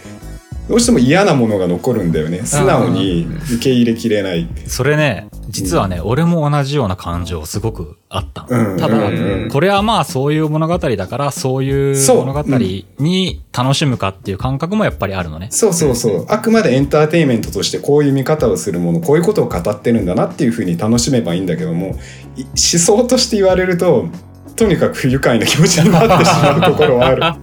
[0.69, 2.45] どうしても嫌なものが残るんだよね。
[2.45, 4.47] 素直に受け入れきれない。
[4.67, 8.71] それね、実はね、俺も同じような感情すごくあったの。
[8.71, 15.47] うんただ、うんうんこれはまあそういう物語だから、そういうそう物語に楽しむかっていう感覚もやっぱりあるのね。
[15.51, 16.25] そうそうそう。
[16.29, 21.99] あくまでエンターテインメントとしてこういう見方をするもの、こういうことを語ってるんだなっていうふうに楽しめばいいんだけども、
[22.37, 24.07] い思想として言われると、
[24.55, 27.19] とにかく不愉快な気持ちになってしまうところはある。
[27.19, 27.33] だ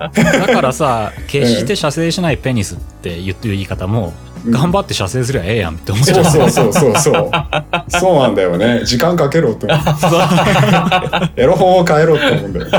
[0.46, 4.12] からさ、 決して射精しないペニスって言ってる言い方も、
[4.46, 6.50] 頑張って射精すりゃええやんって思っちゃそうう。
[6.50, 7.30] そうそうそうそう。
[7.88, 8.82] そうなんだよね。
[8.84, 9.78] 時間かけろって思う。
[11.36, 12.70] エロ本を変えろって思うんだよ。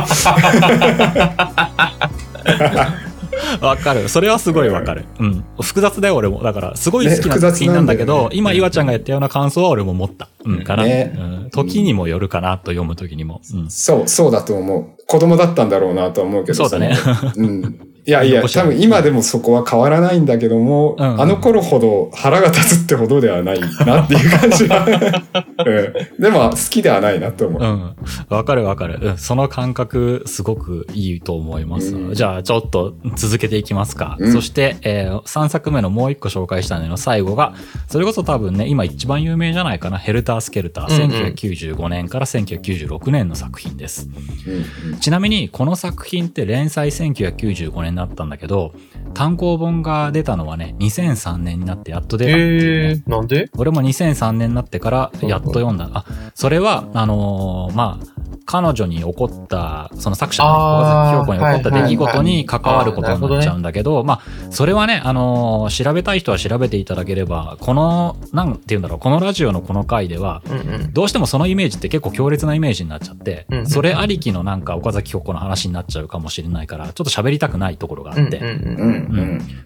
[3.62, 4.10] わかる。
[4.10, 5.06] それはすごいわかる。
[5.20, 5.46] うん。
[5.62, 6.42] 複雑だよ、俺も。
[6.44, 10.30] だから、すごい好きな作品なんだけど、ね今、岩ちゃんが言ったような感想は俺も持った。
[10.46, 10.84] うん、かな。
[10.84, 11.50] ねうん。
[11.52, 13.42] 時にもよるかなと読む時にも。
[13.54, 13.70] うん。
[13.70, 15.06] そう、そうだと思う。
[15.08, 16.56] 子供だったんだろうなとは思うけど。
[16.56, 16.96] そうだね。
[17.36, 17.80] うん。
[18.06, 24.86] いやいや、多分今でもそこは変わらないんだけども、うんうんあの頃ほど腹が立つってほどではないなっていう感じは、
[25.66, 26.22] うん。
[26.22, 27.62] でも好きではないなと思う。
[27.62, 27.96] うん。
[28.30, 29.00] わかるわかる。
[29.02, 29.18] うん。
[29.18, 31.96] その感覚、すごくいいと思います。
[31.96, 34.18] うんじゃあ、ちょっと続けていきますか。
[34.20, 37.54] うんそして、えー、3作目のもう一個紹介したのの最後が、
[37.88, 39.98] それこそ多分ね、今一番有名じゃないかな。
[39.98, 41.04] ヘルタースケルター。
[41.04, 44.10] うんうん1995年から1996年の作品です。
[44.48, 48.73] うんうんちなみに、この作品って連載1995年だったんだけど、
[49.13, 52.89] 単行本が出たのはね、2003年になってやっと出たっていうね。
[52.89, 53.49] えー、なんで？
[53.58, 55.89] 俺も2003年になってからやっと読んだ。
[55.93, 58.06] あ、それは、あのーまあ、
[58.45, 64.21] 彼女に起こった、その作者の岡崎京子に起こった出来事に関わることになっちゃうんだけど、まあ、
[64.52, 70.93] それはね、あのー調べたい人は調べていただければ、この、なんて言うんだろう、このラジオのこの回では、うんうん。
[70.93, 78.39] どうしてもそのイメージって結構強烈なイメージになっちゃって、うんそれありきのなんか岡崎京子の話になっちゃうかもしれないから、ちょっと喋りたくないところがあって、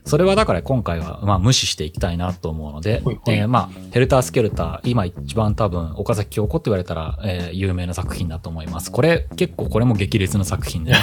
[0.05, 8.91] それはだから今回はまあ無視していきたいなと思うのでほい、ほいえーまあ、ヘルタースケルター、今一番多分岡崎京子って言われたら、えー有名な作品だと思います。
[8.91, 10.97] これ結構これも激烈な作品で、 ね。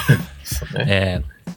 [0.87, 1.53] えー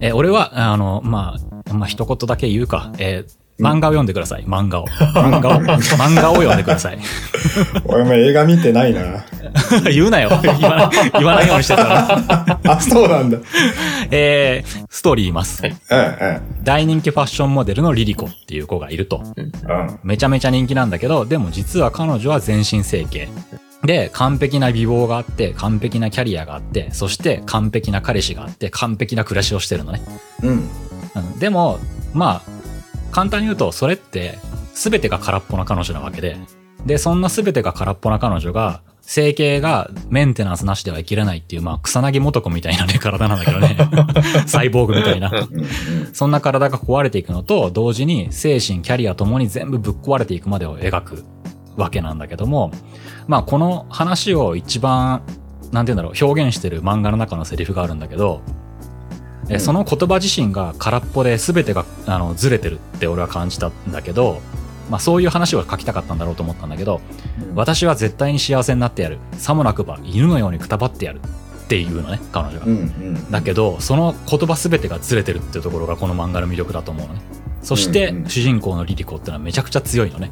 [0.00, 1.36] えー俺は、あの、ま
[1.70, 4.44] あ、まあ一言だけ言うか、えー漫画を読んでください。
[4.46, 4.86] 漫画を。
[5.14, 5.60] 漫画を。
[5.60, 6.98] 漫画を読んでください。
[7.86, 9.24] 俺も映画見てないな。
[9.90, 10.30] 言うなよ。
[10.42, 12.58] 言わない、言わないようにしてたら。
[12.64, 13.38] あ、そうなんだ。
[14.10, 15.62] えーストーリー言います。
[15.62, 19.22] はいうん大人気ファッションモデルのリリコっていう子がいると。
[19.36, 19.44] うん。
[19.44, 19.98] うん。
[20.02, 23.28] めちゃめちゃ人気なんだけど、でも実は彼女は全身整形。
[23.84, 30.00] で、完璧な美貌があって、完璧なキャリアがあって、そして完璧な彼氏があって、完璧な暮らしをしてるのね。
[30.42, 30.70] うん。
[31.14, 31.78] うん、でも、
[32.14, 32.50] まあ、
[33.12, 34.38] 簡単に言うと、それって、
[34.74, 36.36] 全てが空っぽな彼女なわけで。
[36.86, 43.76] で、そんな全てが空っぽな彼女が、整形がメンテナンスなしでは生きれないっていう、まあ、草薙元子みたいなね、体なんだけどね。
[44.46, 45.30] サイボーグみたいな。
[46.12, 51.24] そんな体が壊れていくのと同時に精神、キャリアともに全部ぶっ壊れていくまでを描く
[51.76, 52.72] わけなんだけども、
[53.28, 55.22] まあこの話を一番、
[55.70, 58.40] なんて言うんだろう、表現してる漫画の中のセリフがあるんだけど、
[59.50, 64.40] えうんその言葉自身が空っぽで全てがあのずれてるって俺は感じたんだけど、
[64.90, 67.00] まあそういう話を書きたかったんだろうと思ったんだけど、
[67.42, 67.54] うん。
[67.54, 69.18] 私は絶対に幸せになってやる。
[69.38, 71.20] さもなくば犬のようにくたばってやる。
[71.64, 72.66] っていうのね、彼女が。
[72.66, 73.30] うんうん。
[73.30, 77.20] だけど、その言葉全てがずれてるっていうところがこの漫画の魅力だと思うのね。
[77.62, 80.30] そして、主人公のリリコってのはめちゃくちゃ強いのね。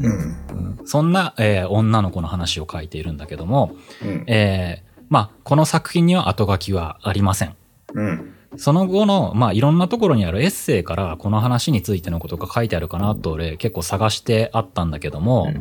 [0.00, 0.36] うん
[0.78, 0.86] うん。
[0.86, 3.72] そんな、えー女の子の話を書いているんだけども、
[4.02, 4.24] うん。
[4.26, 7.56] えーまあ、この作品には後書きはありません。
[7.94, 8.34] うん。
[8.56, 15.52] その後の、まあ、いろんなところにあるエッセイからこの話についてのことが書いてあるかなと俺結構探してあったんだけども。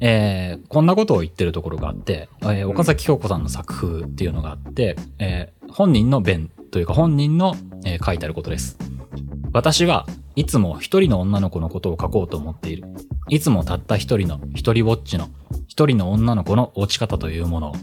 [0.00, 8.78] えーこんなことを言ってるところがあって、えー岡崎京子さんの作風っていうのがあって、えー本人の弁というか本人の、えー書いてあることです。
[9.52, 12.84] 私はいつも一人の女の子のことを書こうと思っている。
[13.28, 15.28] いつもたった一人の一人ぼっちの
[15.66, 17.74] 一人の女の子の落ち方というものを。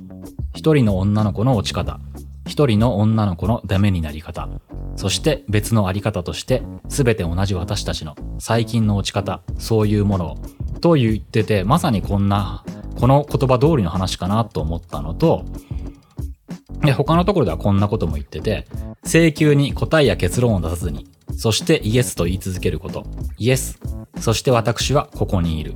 [0.56, 2.00] 一人の女の子の落ち方。
[2.46, 4.50] 一人の女の子のダメになり方。
[4.96, 10.38] そして別のあり方として、すべて同じ私たちの最近の落ち方、そういうものを。
[10.82, 12.64] と言ってて、まさにこんな、
[13.00, 15.46] この言葉通りの話かなと思ったのと、
[16.92, 18.68] 他のところではこんなことも言ってて、
[19.06, 23.06] 請求に答えや結論を出さずに、そしてイエスと言い続けること。
[23.38, 23.80] イエス。
[24.20, 25.74] そして私はここにいる。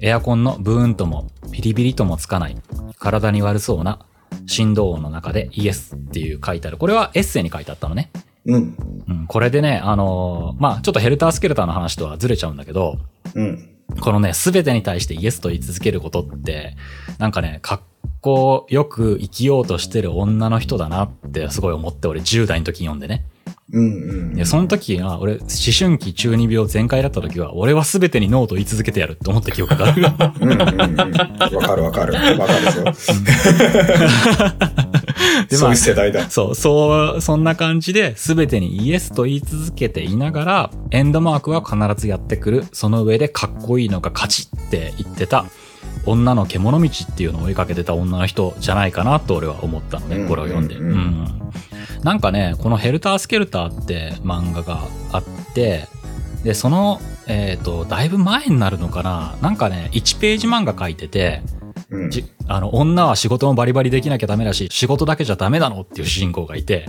[0.00, 2.56] エアコンのブーンとも、ピリピリともつかない。
[2.98, 4.00] 体に悪そうな
[4.50, 6.76] 振動音の中でイエスっていう書いてある。
[6.76, 8.10] これはエッセイに書いてあったのね。
[8.46, 8.76] うん。
[9.08, 12.98] うん、これでね、あのーまあちょっとヘルタースケルターの話とはずれちゃうんだけど、
[13.34, 13.68] うん。
[14.00, 16.76] このね、すべてに対してイエスと言い続けることって、
[17.18, 17.80] なんかね、かっ
[18.20, 23.24] こよく生きようとしてる女の人だなってすごい思って、俺10代の時に読んでね。
[23.72, 23.86] うんう
[24.32, 24.34] ん。
[24.34, 25.42] で、その時は、俺、思
[25.78, 30.02] 春期中二病全開だった時は、俺はすべてにノーと言い続けてやるって思った記憶がある。
[30.40, 32.14] うんうんかるわかる。
[32.38, 32.84] わかるぞ。
[35.48, 36.28] でそういう世代だ。
[36.30, 42.64] そう、そう、そんな感じで、すべてにイエスと言い続けていながら、エンドマークは必ずやってくる。
[42.72, 45.44] その上でかっこいいのが勝ちって言ってた、
[46.06, 50.76] 女の獣道っていうのを追いかけてた女の人じゃないかなと俺は思ったのね、うんこれを読んで。
[50.76, 51.40] うんうんうん
[52.02, 54.80] なんかね、このヘルタースケルターって漫画が
[55.12, 55.86] あって、
[56.42, 61.42] で、その、えっ、と、だいぶ前になるのかななんかね、1ページ漫画書いてて、
[61.90, 62.10] うん。
[62.10, 66.88] じあの、女は仕事もバリバリできなきゃダメだし、仕事だけじゃダメなのっていう主人公がいて、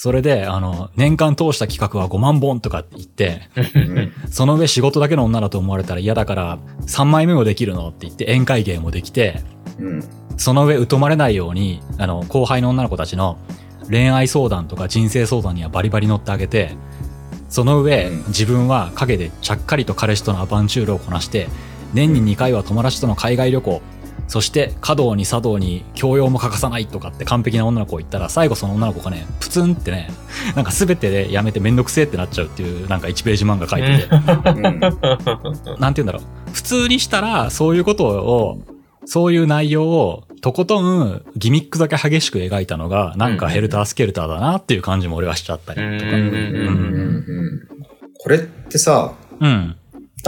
[0.00, 3.42] それで、あの、年間通した企画は5万本とかって言って、
[3.74, 9.42] うんその上仕事だけの女だと思われたら嫌だから、3枚目もできるのって言って宴会芸もできて、
[9.80, 10.04] うん。
[10.36, 13.38] その上疎まれないように、あの、後輩の女の子たちの
[13.90, 16.76] 恋愛相談とか人生相談にはバリバリ乗ってあげて、
[17.48, 21.48] その上、うん自分は陰でちゃっかりと彼氏とのアバンチュールをこなして、
[21.92, 23.82] 年に2回は友達との海外旅行、
[24.28, 30.10] そして華道に茶道に教養も欠かさないとかって完璧な女の子を言ったら、最後その女の子がね、プツンってね、
[30.54, 34.14] なんか全てでやめてめんどくせえってなっちゃうっていう、なんか1ページ漫画書いてて、
[34.54, 35.80] うん。
[35.80, 36.22] なんて言うんだろう。
[36.52, 38.62] 普通にしたら、そういうことを、
[39.06, 46.10] そういう内容を、とことん、ギミックだけ激しく描いたのが、なんかヘルタースケルターだなっていう感じも俺はしちゃったりとか。
[48.20, 49.77] これってさ、うん。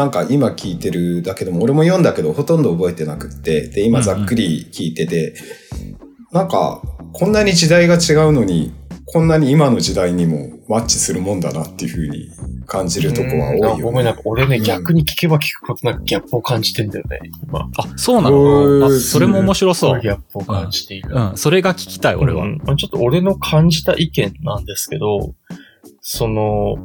[0.01, 5.35] なんか今聞いてるだけでも、俺も読んだけどほとんど覚えてなくって、で、今ざっくり聞いてて、
[6.33, 6.81] なんか、
[7.13, 8.73] こんなに時代が違うのに、
[9.05, 12.31] こんなに今の時代にもマッチするもんだなっていうふうに
[12.67, 13.83] 感じるとこは多いよ、ね。
[13.83, 17.69] ごめん、なんか俺ね、うん逆に聞けば聞くことなんかギャップを感じてんだよね、今。
[17.77, 20.09] あ、そうなへのーあ、それも面白そうギ。
[20.09, 21.15] ャップを感じている。
[21.15, 22.45] うん、それが聞きたい、俺は。
[22.45, 25.35] うんちょっと俺の感じた意見なんですけど、
[26.01, 26.77] その、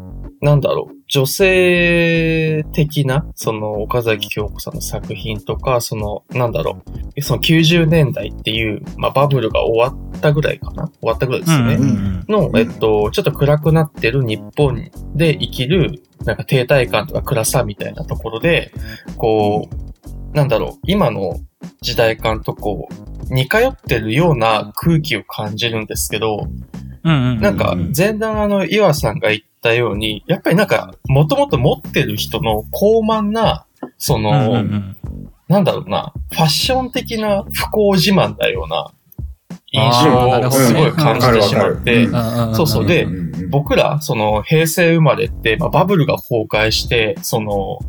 [0.46, 6.84] なんだろう、女性的な、その、岡崎京子さんの作品とか、その、なんだろ
[7.16, 10.88] う、その90年代っていう、まあバブルが終わったぐらいかな。
[10.88, 11.76] 終わったぐらいですね。
[11.76, 18.72] うんうんの、えっと、ちょっと暗くなってる日本で生きる、なんか停滞感とか暗さみたいなところで、
[19.18, 21.40] こう、なんだろう、今の
[21.82, 26.48] 時代感とこう、似通ってるような空気を感じるんですけど、
[27.04, 27.42] うんうん。
[27.42, 33.66] なんかうん、前段あの、岩さんが言ったように、やっぱりなんか、もともと持ってる人の高慢な、
[33.98, 34.98] その、うんうんうん。
[35.48, 38.92] なんだろうな、ファッション的な不幸自慢だような
[39.72, 42.08] 印象をすごい感じてしまって、
[42.56, 42.86] そうそう。
[42.86, 47.80] でうんうん僕ら、その、平成生まれって、まあ、バブルが崩壊して、その、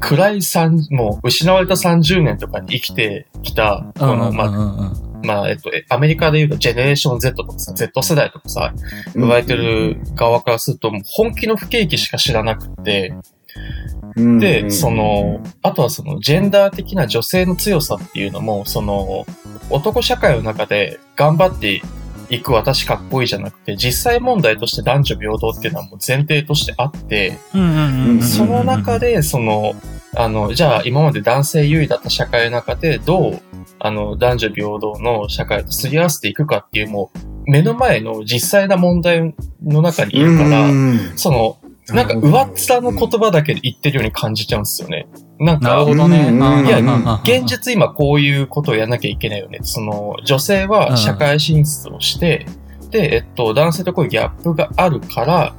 [0.00, 4.92] 暗い三、もう失われた30年とかに生きてきた、この、まあ、
[5.24, 8.72] まあ、えっと、えアメリカで言うと、ジェネレーション Z とかさ、Z 世代とかさ、
[9.14, 13.14] 呼ばれてる側からすると、本気の不景気しか知らなくって、
[14.16, 19.26] うんで、その、あとはその、ジェンダー的な女性の強さっていうのも、その、
[19.70, 21.82] 男社会の中で頑張って
[22.30, 28.22] いく私かっこいいじゃなくて、実際問題として男女平等っていうのはもう前提としてあって、うんうんうんうん。
[28.22, 29.74] その中で、その、
[30.16, 33.40] あの、じゃあ今まで男性優位だった社会の中で、どう、
[33.78, 37.18] あの、男女平等の社会とすり合わせていくかっていう、もう、
[37.50, 42.48] 目の前の実際な問題の中にいるから、うんその、なんか上っ
[42.80, 45.06] 面の言葉だけで言ってるように感じちゃうんですよね。
[45.38, 46.32] なんか、なるほどね。
[46.32, 46.78] いや
[47.22, 49.58] 現実今こういうことをやらなきゃいけないよね。
[49.62, 52.46] その、女性は社会進出をして、
[52.90, 55.54] で、えっと、男性とこういうギャップがあるから、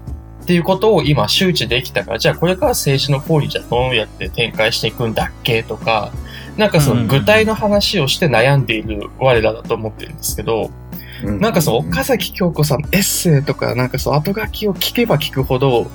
[0.45, 6.12] っていうことを今周知できたから、じゃあこれから政治の方にじゃあどうやって展開していくんだっけとか、
[6.55, 7.08] なんかそうん。
[7.08, 10.69] の具体の話をして悩んでいる我らだと思ってるんですけど、
[11.23, 15.89] なんかその岡崎京子さんのエッセイとか、なんかその後書きを聞けば聞くほど、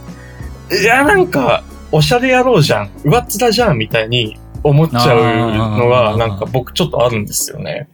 [0.73, 6.19] いや、なんか、おしゃれ野郎じゃん、上っ面じゃん、みたいに思っちゃうのが、あー。
[6.19, 7.89] なんか僕ちょっとあるんですよね。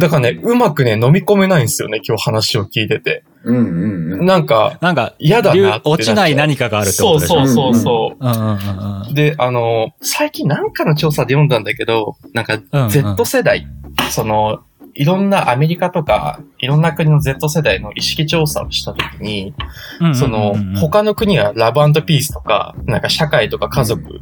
[0.00, 3.22] だからね、うまくね、飲み込めないんですよね、今日話を聞いてて。
[3.46, 4.26] うんうんうん。
[4.26, 8.26] なんか、なんか、嫌だな落ちない何かがあるってことでしょそうそうそうそう。
[8.26, 9.06] うんうんうん。
[9.06, 9.14] うん。
[9.14, 12.90] で、あの、最近なんかの調査で読んだんだけど、なんかうんうん。
[12.90, 13.66] Z 世代、
[14.10, 14.60] その、
[14.94, 19.54] いろんなアメリカとか、いろんな国の Z 世代の意識調査をしたときに、
[20.00, 20.16] うんうんうんうん。
[20.16, 24.20] その、他の国はラブピースとか、なんか社会とか家族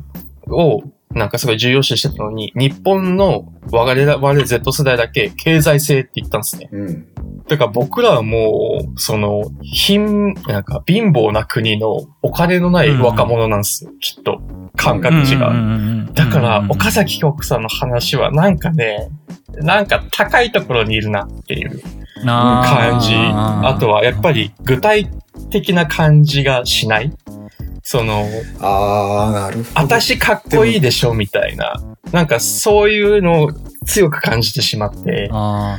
[0.48, 0.82] を、
[1.14, 6.68] なんかすごい重要視してたのに、日本の我々我々 Z 世代だけ経済性って言ったんですね。
[6.72, 7.06] うん
[7.46, 14.40] だから僕らはもう、その、貧、なんか貧乏な国のお金のない若者なんですよ、きっと。
[14.76, 15.48] 感覚値が。
[15.50, 19.08] うんうんうんうんだから、岡さ崎京子さんの話はなんかね、
[19.56, 21.82] なんか高いところにいるなっていう
[22.24, 23.14] 感じ。
[23.14, 25.10] あとはやっぱり具体
[25.50, 27.12] 的な感じがしない
[27.86, 28.26] その、
[28.60, 29.80] ああ、なるほど。
[29.82, 31.74] 私かっこいいでしょみたいな。
[32.12, 33.52] なんかそういうのを
[33.84, 35.28] 強く感じてしまって。
[35.30, 35.78] あ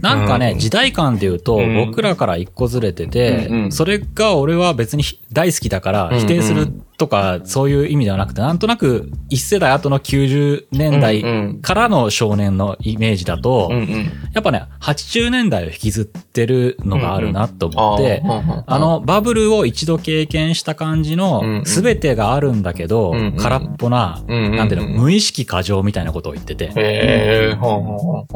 [0.00, 14.10] なんかね、うん時代感で言うと、うん僕らから一個ずれてて、うんうんそれが俺は別に大好きだから否定するとか、そういう意味ではなくて、なんとなく一世代後の90年代うんからの少年のイメージだと、うんうん。
[14.34, 21.64] やっぱね、80年代を引きずってるのがあるなと思って、ああ、の、バブルを一度経験した感じうんうの、ん。
[21.64, 23.36] すべてがあるんだけど、うんうん。
[23.36, 24.56] 空っぽな、うんうんうん。
[24.56, 26.70] なんていうの、無意識過剰みたいなことを言ってて、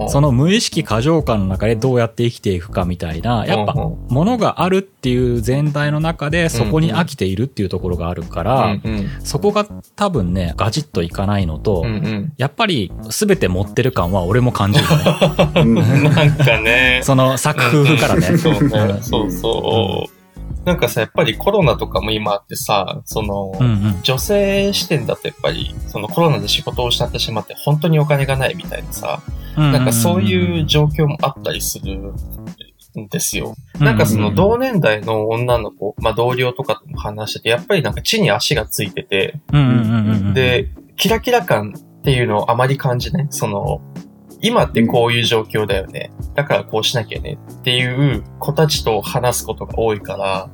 [0.09, 15.63] その無意識過剰感の中でどうやって生きていくかみたいな、やっぱうんうん、物があるっていう全体の中で、そこに飽きているっていうところがあるから、うんうんそこが多分ね、ガチッといかないのと、うんうんやっぱり全て持ってる感は俺も感じるね。
[15.63, 17.01] う んなんかね。
[17.03, 18.37] その作風からね。
[18.39, 18.55] そう
[19.03, 20.25] そうそう。
[20.65, 24.01] なんかさ、やっぱりコロナとかも今あってさ、その、うんうん。
[24.03, 29.21] 女性視点だとやっぱり、そのコロナで仕事を失ってしまって本当にお金がないみたいなさ、
[29.57, 32.13] なんかそういう状況もあったりする
[32.99, 33.55] んですよ。
[33.79, 39.41] なんかその同年代の女の子、まあ同僚とかとも話してて、やっぱりなんか地に足がついてて、
[40.35, 43.27] で、キラキラ感っていうのをあまり感じない。
[43.31, 43.81] その、
[44.41, 46.13] 今ってこういう状況だよね。
[46.35, 50.51] だからこうしなきゃねっていう子たちと話すことが多いから、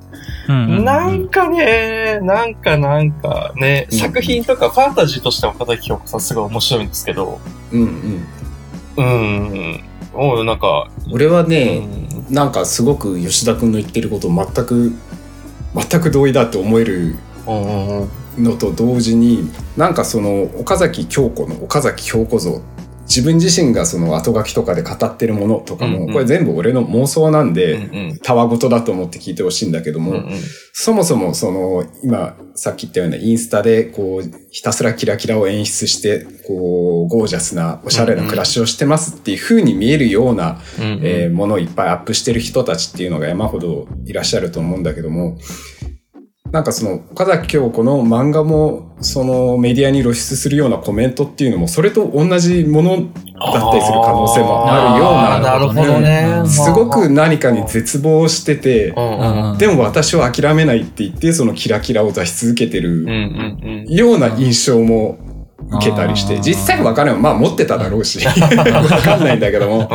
[0.49, 7.41] なんかね、なんかなんかね、うん作品とかファンタジーとしても片桐京子さんすごい面白いんですけど、
[7.73, 8.27] うんうん。
[8.97, 9.85] うん、
[10.15, 14.93] おうなんか、俺はうね、ん、なんかすごく吉田君の言ってること全く、
[15.75, 17.17] 全く同意だって思える
[18.39, 22.63] のと同時になんかその岡崎京子の岡崎京子像
[23.11, 30.23] 自分自身がその後書きとかで語ってるものとかも、これ全部俺の妄想なんで、たわごとだと思って聞いてほしいんだけども、
[30.73, 45.39] そもそもその今さっき言ったようなインスタでこうひたすらキラキラを演出してこうゴージャスなおしゃれな暮らしをしてますっていう風に見えるような、えーものをいっぱいアップしてる人たちっていうのが山ほどいらっしゃると思うんだけども、
[46.53, 56.39] なんかその岡崎京子の漫画もそのメディアに露出するようなコメントっていうのもそれと同じものだったりする可能性もあるようななるほどね。
[56.41, 59.19] うんすごく何かに絶望してて、うん。
[59.19, 63.05] うんうんでも私は諦めないって言ってそのキラキラを出し続けてる
[63.89, 65.19] ような印象も
[65.73, 67.23] 受けたりして、うん実際わからん。
[67.23, 68.33] まあ持ってただろうし、 わ
[69.03, 69.91] かんないんだけども、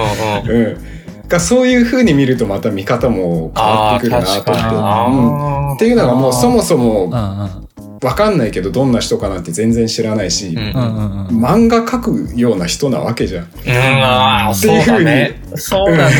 [0.47, 0.77] うん
[1.25, 1.29] うんうん。
[1.29, 4.75] がそういう風に見るとまた見方も変わってくるなと思って。
[5.19, 7.15] うんなっていうのがもうそもそもうんう
[7.61, 7.65] ん
[8.03, 13.45] わかんないけどどんな人かなんて全然知らないし、うんうんうんうん漫画描くような人なわけじゃん。
[13.45, 13.71] うん、
[14.03, 15.41] ああ、そうだね。
[15.55, 16.13] そうだね。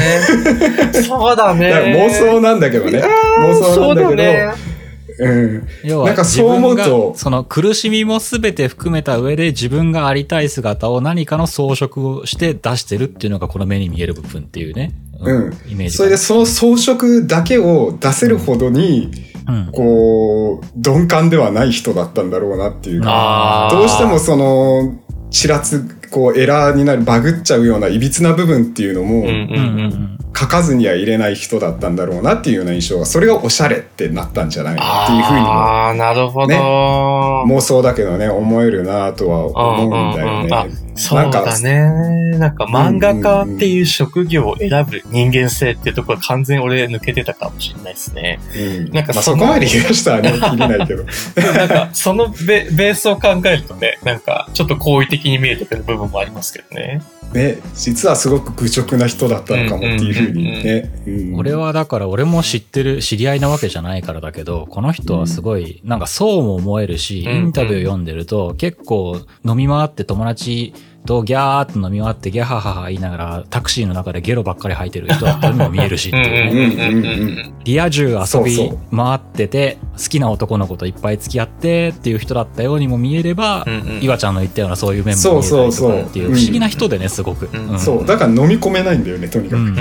[0.93, 1.69] そうだね。
[1.71, 3.03] だ妄想なんだけどね。
[3.39, 4.74] 妄想なんだけど、そ
[5.19, 5.67] うん。
[5.83, 14.93] 要はなんかそう思うと自分がその苦しみも全て含めた上で自分がありたい姿を何かの装飾をして出してるっていうのがこの目に見える部分っていうね。
[15.19, 15.97] うんイメージ。
[15.97, 19.11] それで、その装飾だけを出せるほどに、
[19.47, 19.69] うん。
[19.71, 24.99] こう、鈍感ではない人だったんだろうなっていうどうしてもその、
[25.29, 36.47] ちらつ、こう、エラーになる、バグっちゃうような歪な部分っていうのも、うんうんうんうん書かずには入れない人だったんだろうなっていうような印象が、それがおしゃれってなったんじゃないかっていうふうにも、ああ、なるほど。
[36.47, 40.84] ね妄想だけどね、思えるなとは思うんだよね。
[40.95, 42.37] そうだね。
[42.37, 48.39] なんか漫画家っていう職業を選ぶ人間性っていうところ完全に俺抜けてたかもしれないですね。
[48.55, 51.05] うんなんかそのまあそこまで言い出したらね、きりないけど。
[51.53, 57.01] なんかそのベベースを考えるとね、なんかちょっと好意的に見えてくる部分もありますけどね。
[57.33, 60.91] ね、実はすごく愚直な人だったのかもっていうふうにね。
[61.05, 70.73] うん俺はだから俺も知ってる知り合いなわけじゃないからだけど、この人はすごい、なんかそうも思えるし、うんインタビュー読んでると結構飲み回って友達
[71.05, 77.53] とギャーっと飲み回ってギャハハハ言いながらタクシーの中でゲロばっかり吐いてる人だったようにも見えるしっていうね。
[77.63, 83.65] リア充遊び回ってて、好きな男の子といっぱい付き合ってっていう人だったようにも見えれば、
[84.01, 87.49] 岩ちゃんの言ったようなそういう面も見えたりそうそうとかっていう不思議な人でね、すごく。
[87.77, 88.05] そう。
[88.05, 89.63] だから飲み込めないんだよね、とにかく。
[89.63, 89.71] 好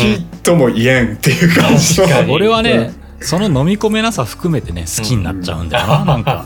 [0.00, 2.00] きとも言えんっていう感じ。
[2.30, 6.44] 俺はね、その飲み込めなさ含めてね、好きになっちゃうんだよな、なんか。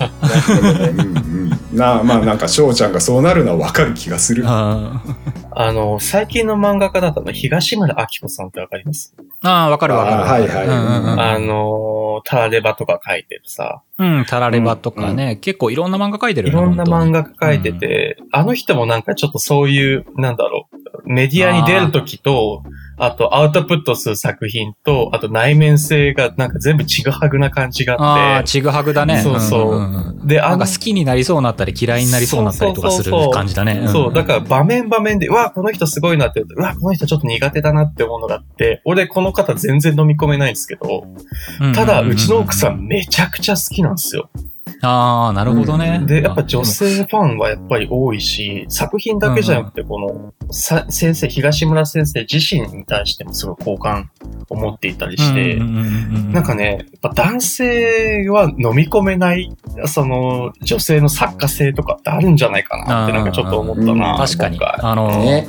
[0.48, 1.76] うんうん。
[1.76, 4.44] なあまあなんか翔ちゃんがそうなるのはわかる気がする。
[4.46, 5.02] あ
[5.50, 9.14] あの、最近の漫画家だとね、東村明子さんってわかります？
[9.42, 10.22] あ、わかるわかる。
[10.22, 10.66] はいはい。
[10.66, 11.20] うんうんうん。
[11.20, 17.28] あの、タラレバとか書いてるさ、うん、タラレバとかね、結構いろんな漫画描いてるよねいろんな漫画。
[17.40, 20.68] 書いてて、あの人もなんかちょっとそういう、なんだろ
[21.04, 22.62] う、メディアに出るときと、
[22.98, 29.22] あとアウトプットする作品と、あと内面性がなんか全部ちぐはぐな感じがああ、あって、ちぐはぐだね。
[29.22, 33.84] そうそうんんんで、あのなんか好きになりそうになったり嫌いになりそうになったりとかする感じだね。
[33.84, 41.06] んそう、だから場面場面で、うわ、この人すごいなって言うわ、この人ちょっと苦手だなって思うのがあって、俺この方全然飲み込めないんですけど、
[41.74, 44.30] ただ、うちの奥さんめちゃくちゃ好きなんですよ。
[44.82, 46.02] ああ、なるほどね。
[46.06, 54.10] で、やっぱ女性ファンはやっぱり多いし、作品だけじゃなくて、この、さ先生、東村先生自身に対してもすごい好感
[54.48, 59.54] を持っていたりして、なんかね、やっぱ男性は飲み込めない、
[59.86, 64.16] その、女性の作家性とかってあるんじゃないかなってなんかちょっと思ったな。
[64.16, 64.58] 確かに。
[64.62, 65.48] あの、ね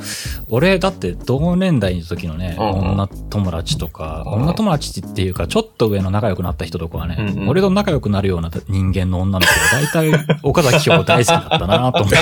[0.52, 12.16] 俺だって同年代の時のね、うんうん女友達とか、うん女友達っていうかちょっと上の仲良くなった人とかはね、うんうん俺と仲良くなるような人間の女の子が大体岡崎京子大好きだったなと思って。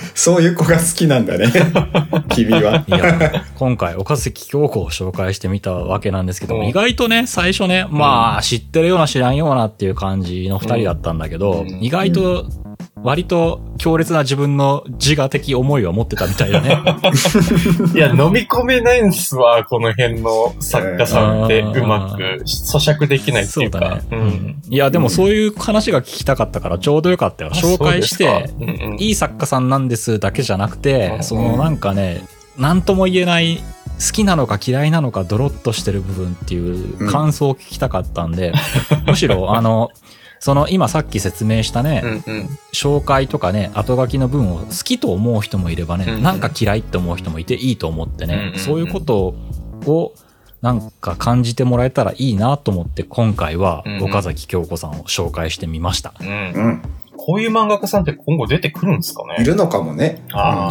[0.14, 1.46] そういう子が好きなんだね。
[2.28, 2.84] 君は。
[2.86, 12.46] いや、今回岡崎京子を紹介してみたわけなんですけども、うん意外とね、最初ね、まあ知ってるような知らんようなっていう感じの二人だったんだけど、うん意外と
[13.02, 16.82] 割と強烈な自分の自我的思いを持ってたみたいだね。
[17.94, 23.80] いや、飲み込めないんすわ、この辺の作家さんって、うまく咀嚼できないってそいううか。
[23.80, 24.02] だね。
[24.10, 24.62] ううんん。
[24.68, 27.50] いや、でもそういう話が聞きたかったからちょうどよかったよ。
[27.52, 32.22] 紹介して、そうんうんいい作家さんなんですだけじゃなくて、うんそのなんかね、
[32.58, 33.62] なんとも言えない、
[34.00, 38.52] 好きなのか嫌いなのかドロッとしてる部分っていう感想を聞きたかったんで、
[39.06, 39.90] むしろあの、
[40.38, 42.58] その今さっき説明したね、うんうん。
[42.72, 49.34] 紹介とかね、後書きの文を好きと思う人もいればね、うんうんなんか嫌いって思う人もいていいと思ってね、うんうんうんそういうこと
[49.86, 50.14] を
[50.62, 56.14] なんか感じてもらえたらいいなと思って今回はうんうん岡崎京子さんを紹介してみました。
[56.18, 56.32] うんう
[56.68, 56.82] ん。
[57.22, 59.36] こういう漫画家さんって今後出てくるんですかね？
[59.42, 60.22] いるのかもね。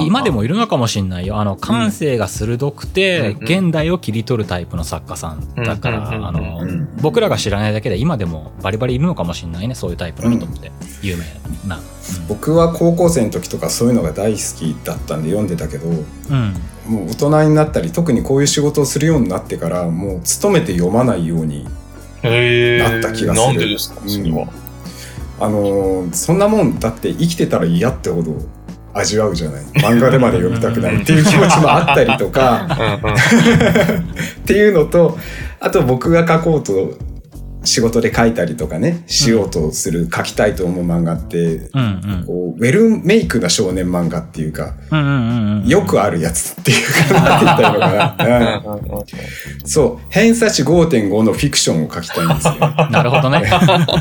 [0.01, 1.37] 今でもいるのかもしんないよ。
[1.37, 10.71] あの、感性が鋭くて、現代を切り取るタイプの作家さんだから、あの、うん僕らが知らないだけで今でもバリバリいるのかもしんないね、そういうタイプの人って。
[11.03, 11.23] 有名
[11.67, 11.77] な。
[11.77, 11.83] うん
[12.27, 16.55] 僕は高校生の時とかそういうのが大好きだったんで読んでたけど、うん。
[16.87, 21.65] もう大人になったり、特にこういう仕事をするようになってから、もう勤めて読まないように
[22.23, 24.01] なった気がするなんでですか？
[24.07, 24.47] それは。
[25.39, 28.35] あのーそんなもんだって生きてたら嫌ってほど
[28.93, 29.63] 味わうじゃない。
[29.75, 32.67] 漫画でまで読みたくないっていう気持ちもあったりとか。
[34.41, 35.17] っていうのと
[35.59, 36.93] あと僕が書こうと
[37.63, 42.23] 仕事で書いたりとかねしようとする、書きたいと思う漫画ってうんうん。
[42.25, 45.67] こうウェルメイクな少年漫画っていうかうんうんうんうん。
[45.67, 49.03] よくあるやつっていうかなんて言ったらいいのかな、
[49.65, 52.53] そう偏差値5.5のフィクションを書きたいんですよ。
[52.91, 53.43] なるほどね。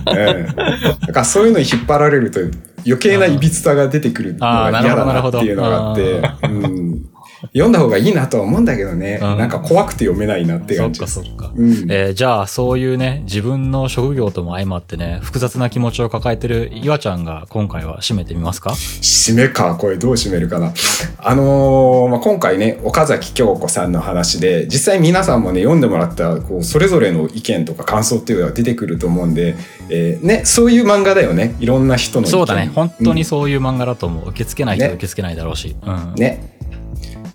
[0.07, 2.41] うんだからそういうのに引っ張られると
[2.87, 7.08] 余計ないびつさが出てくるのが嫌だなっていうのがあって、うん、
[7.53, 11.21] 読んだ方がいいなとは思うんだけどね、うんなんか怖くて読めないなってそっ感じです。
[11.21, 11.53] かそっか。
[11.57, 18.71] うんえーじゃあそういうね、自分の職業とも相まってね、複雑な気持ちを抱えてる岩ちゃんが今回は締めてみますか？
[18.71, 20.73] 締めか、これどう締めるかな。
[21.19, 29.57] あのーまあ、今回ね、岡崎京子さんの話で、実際皆さんもね、読んでもらった、こう、それぞれの意見とか感想っていうのが出てくると思うんで、
[29.91, 31.55] えーね、そういう漫画だよね。
[31.61, 32.27] いろんな人の。
[32.27, 32.71] そうだね。
[32.75, 34.29] 本当にうんそういう漫画だと思う。
[34.31, 35.77] 受け付けない人はね受け付けないだろうし。
[35.83, 36.15] うん。
[36.17, 36.58] ね。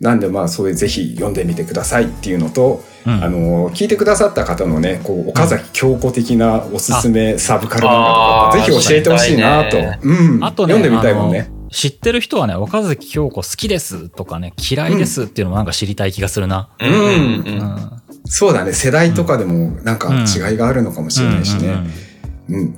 [0.04, 9.78] なんでまあ、それぜひ読んでみてくださいっていうのと、うんあのー聞いてくださった方のね、こう、岡崎京子的なおすすめサブカル漫画とか、ぜひ教えてほしいなと。
[9.78, 10.43] ねうん。
[10.43, 11.49] あとね、読んでみたいもんね。
[11.72, 16.70] 知ってる人はね、岡崎京子好きですとかね、嫌いですっていうのもなんか知りたい気がするな。
[16.80, 18.01] うんうん。
[18.26, 18.74] そうだね。
[18.74, 21.76] 世代とかでもなんか違いがあるのかもしれないしね。
[22.49, 22.76] うん。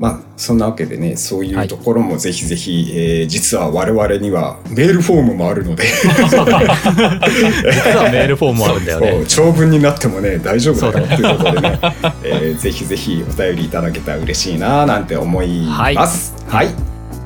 [0.00, 9.24] まあ、そんなわけでね、そういうところもぜひぜひ、えー実は我々にはメールフォームもあるので、実はメールフォームもあるんだよね。
[9.28, 11.78] 長文になってもね、大丈夫だよっていうことでね、
[12.24, 16.34] えーぜひぜひお便りいただけたら嬉しいななんて思います。
[16.48, 16.68] はい。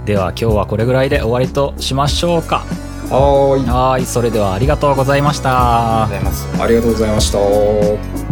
[0.04, 2.64] では今日はこれぐらいで終わりとしましょうか。
[3.08, 3.66] はーい。
[3.68, 6.62] はーい、それではありがとうございましたありがとうございます。
[6.62, 8.23] ありがとうございました。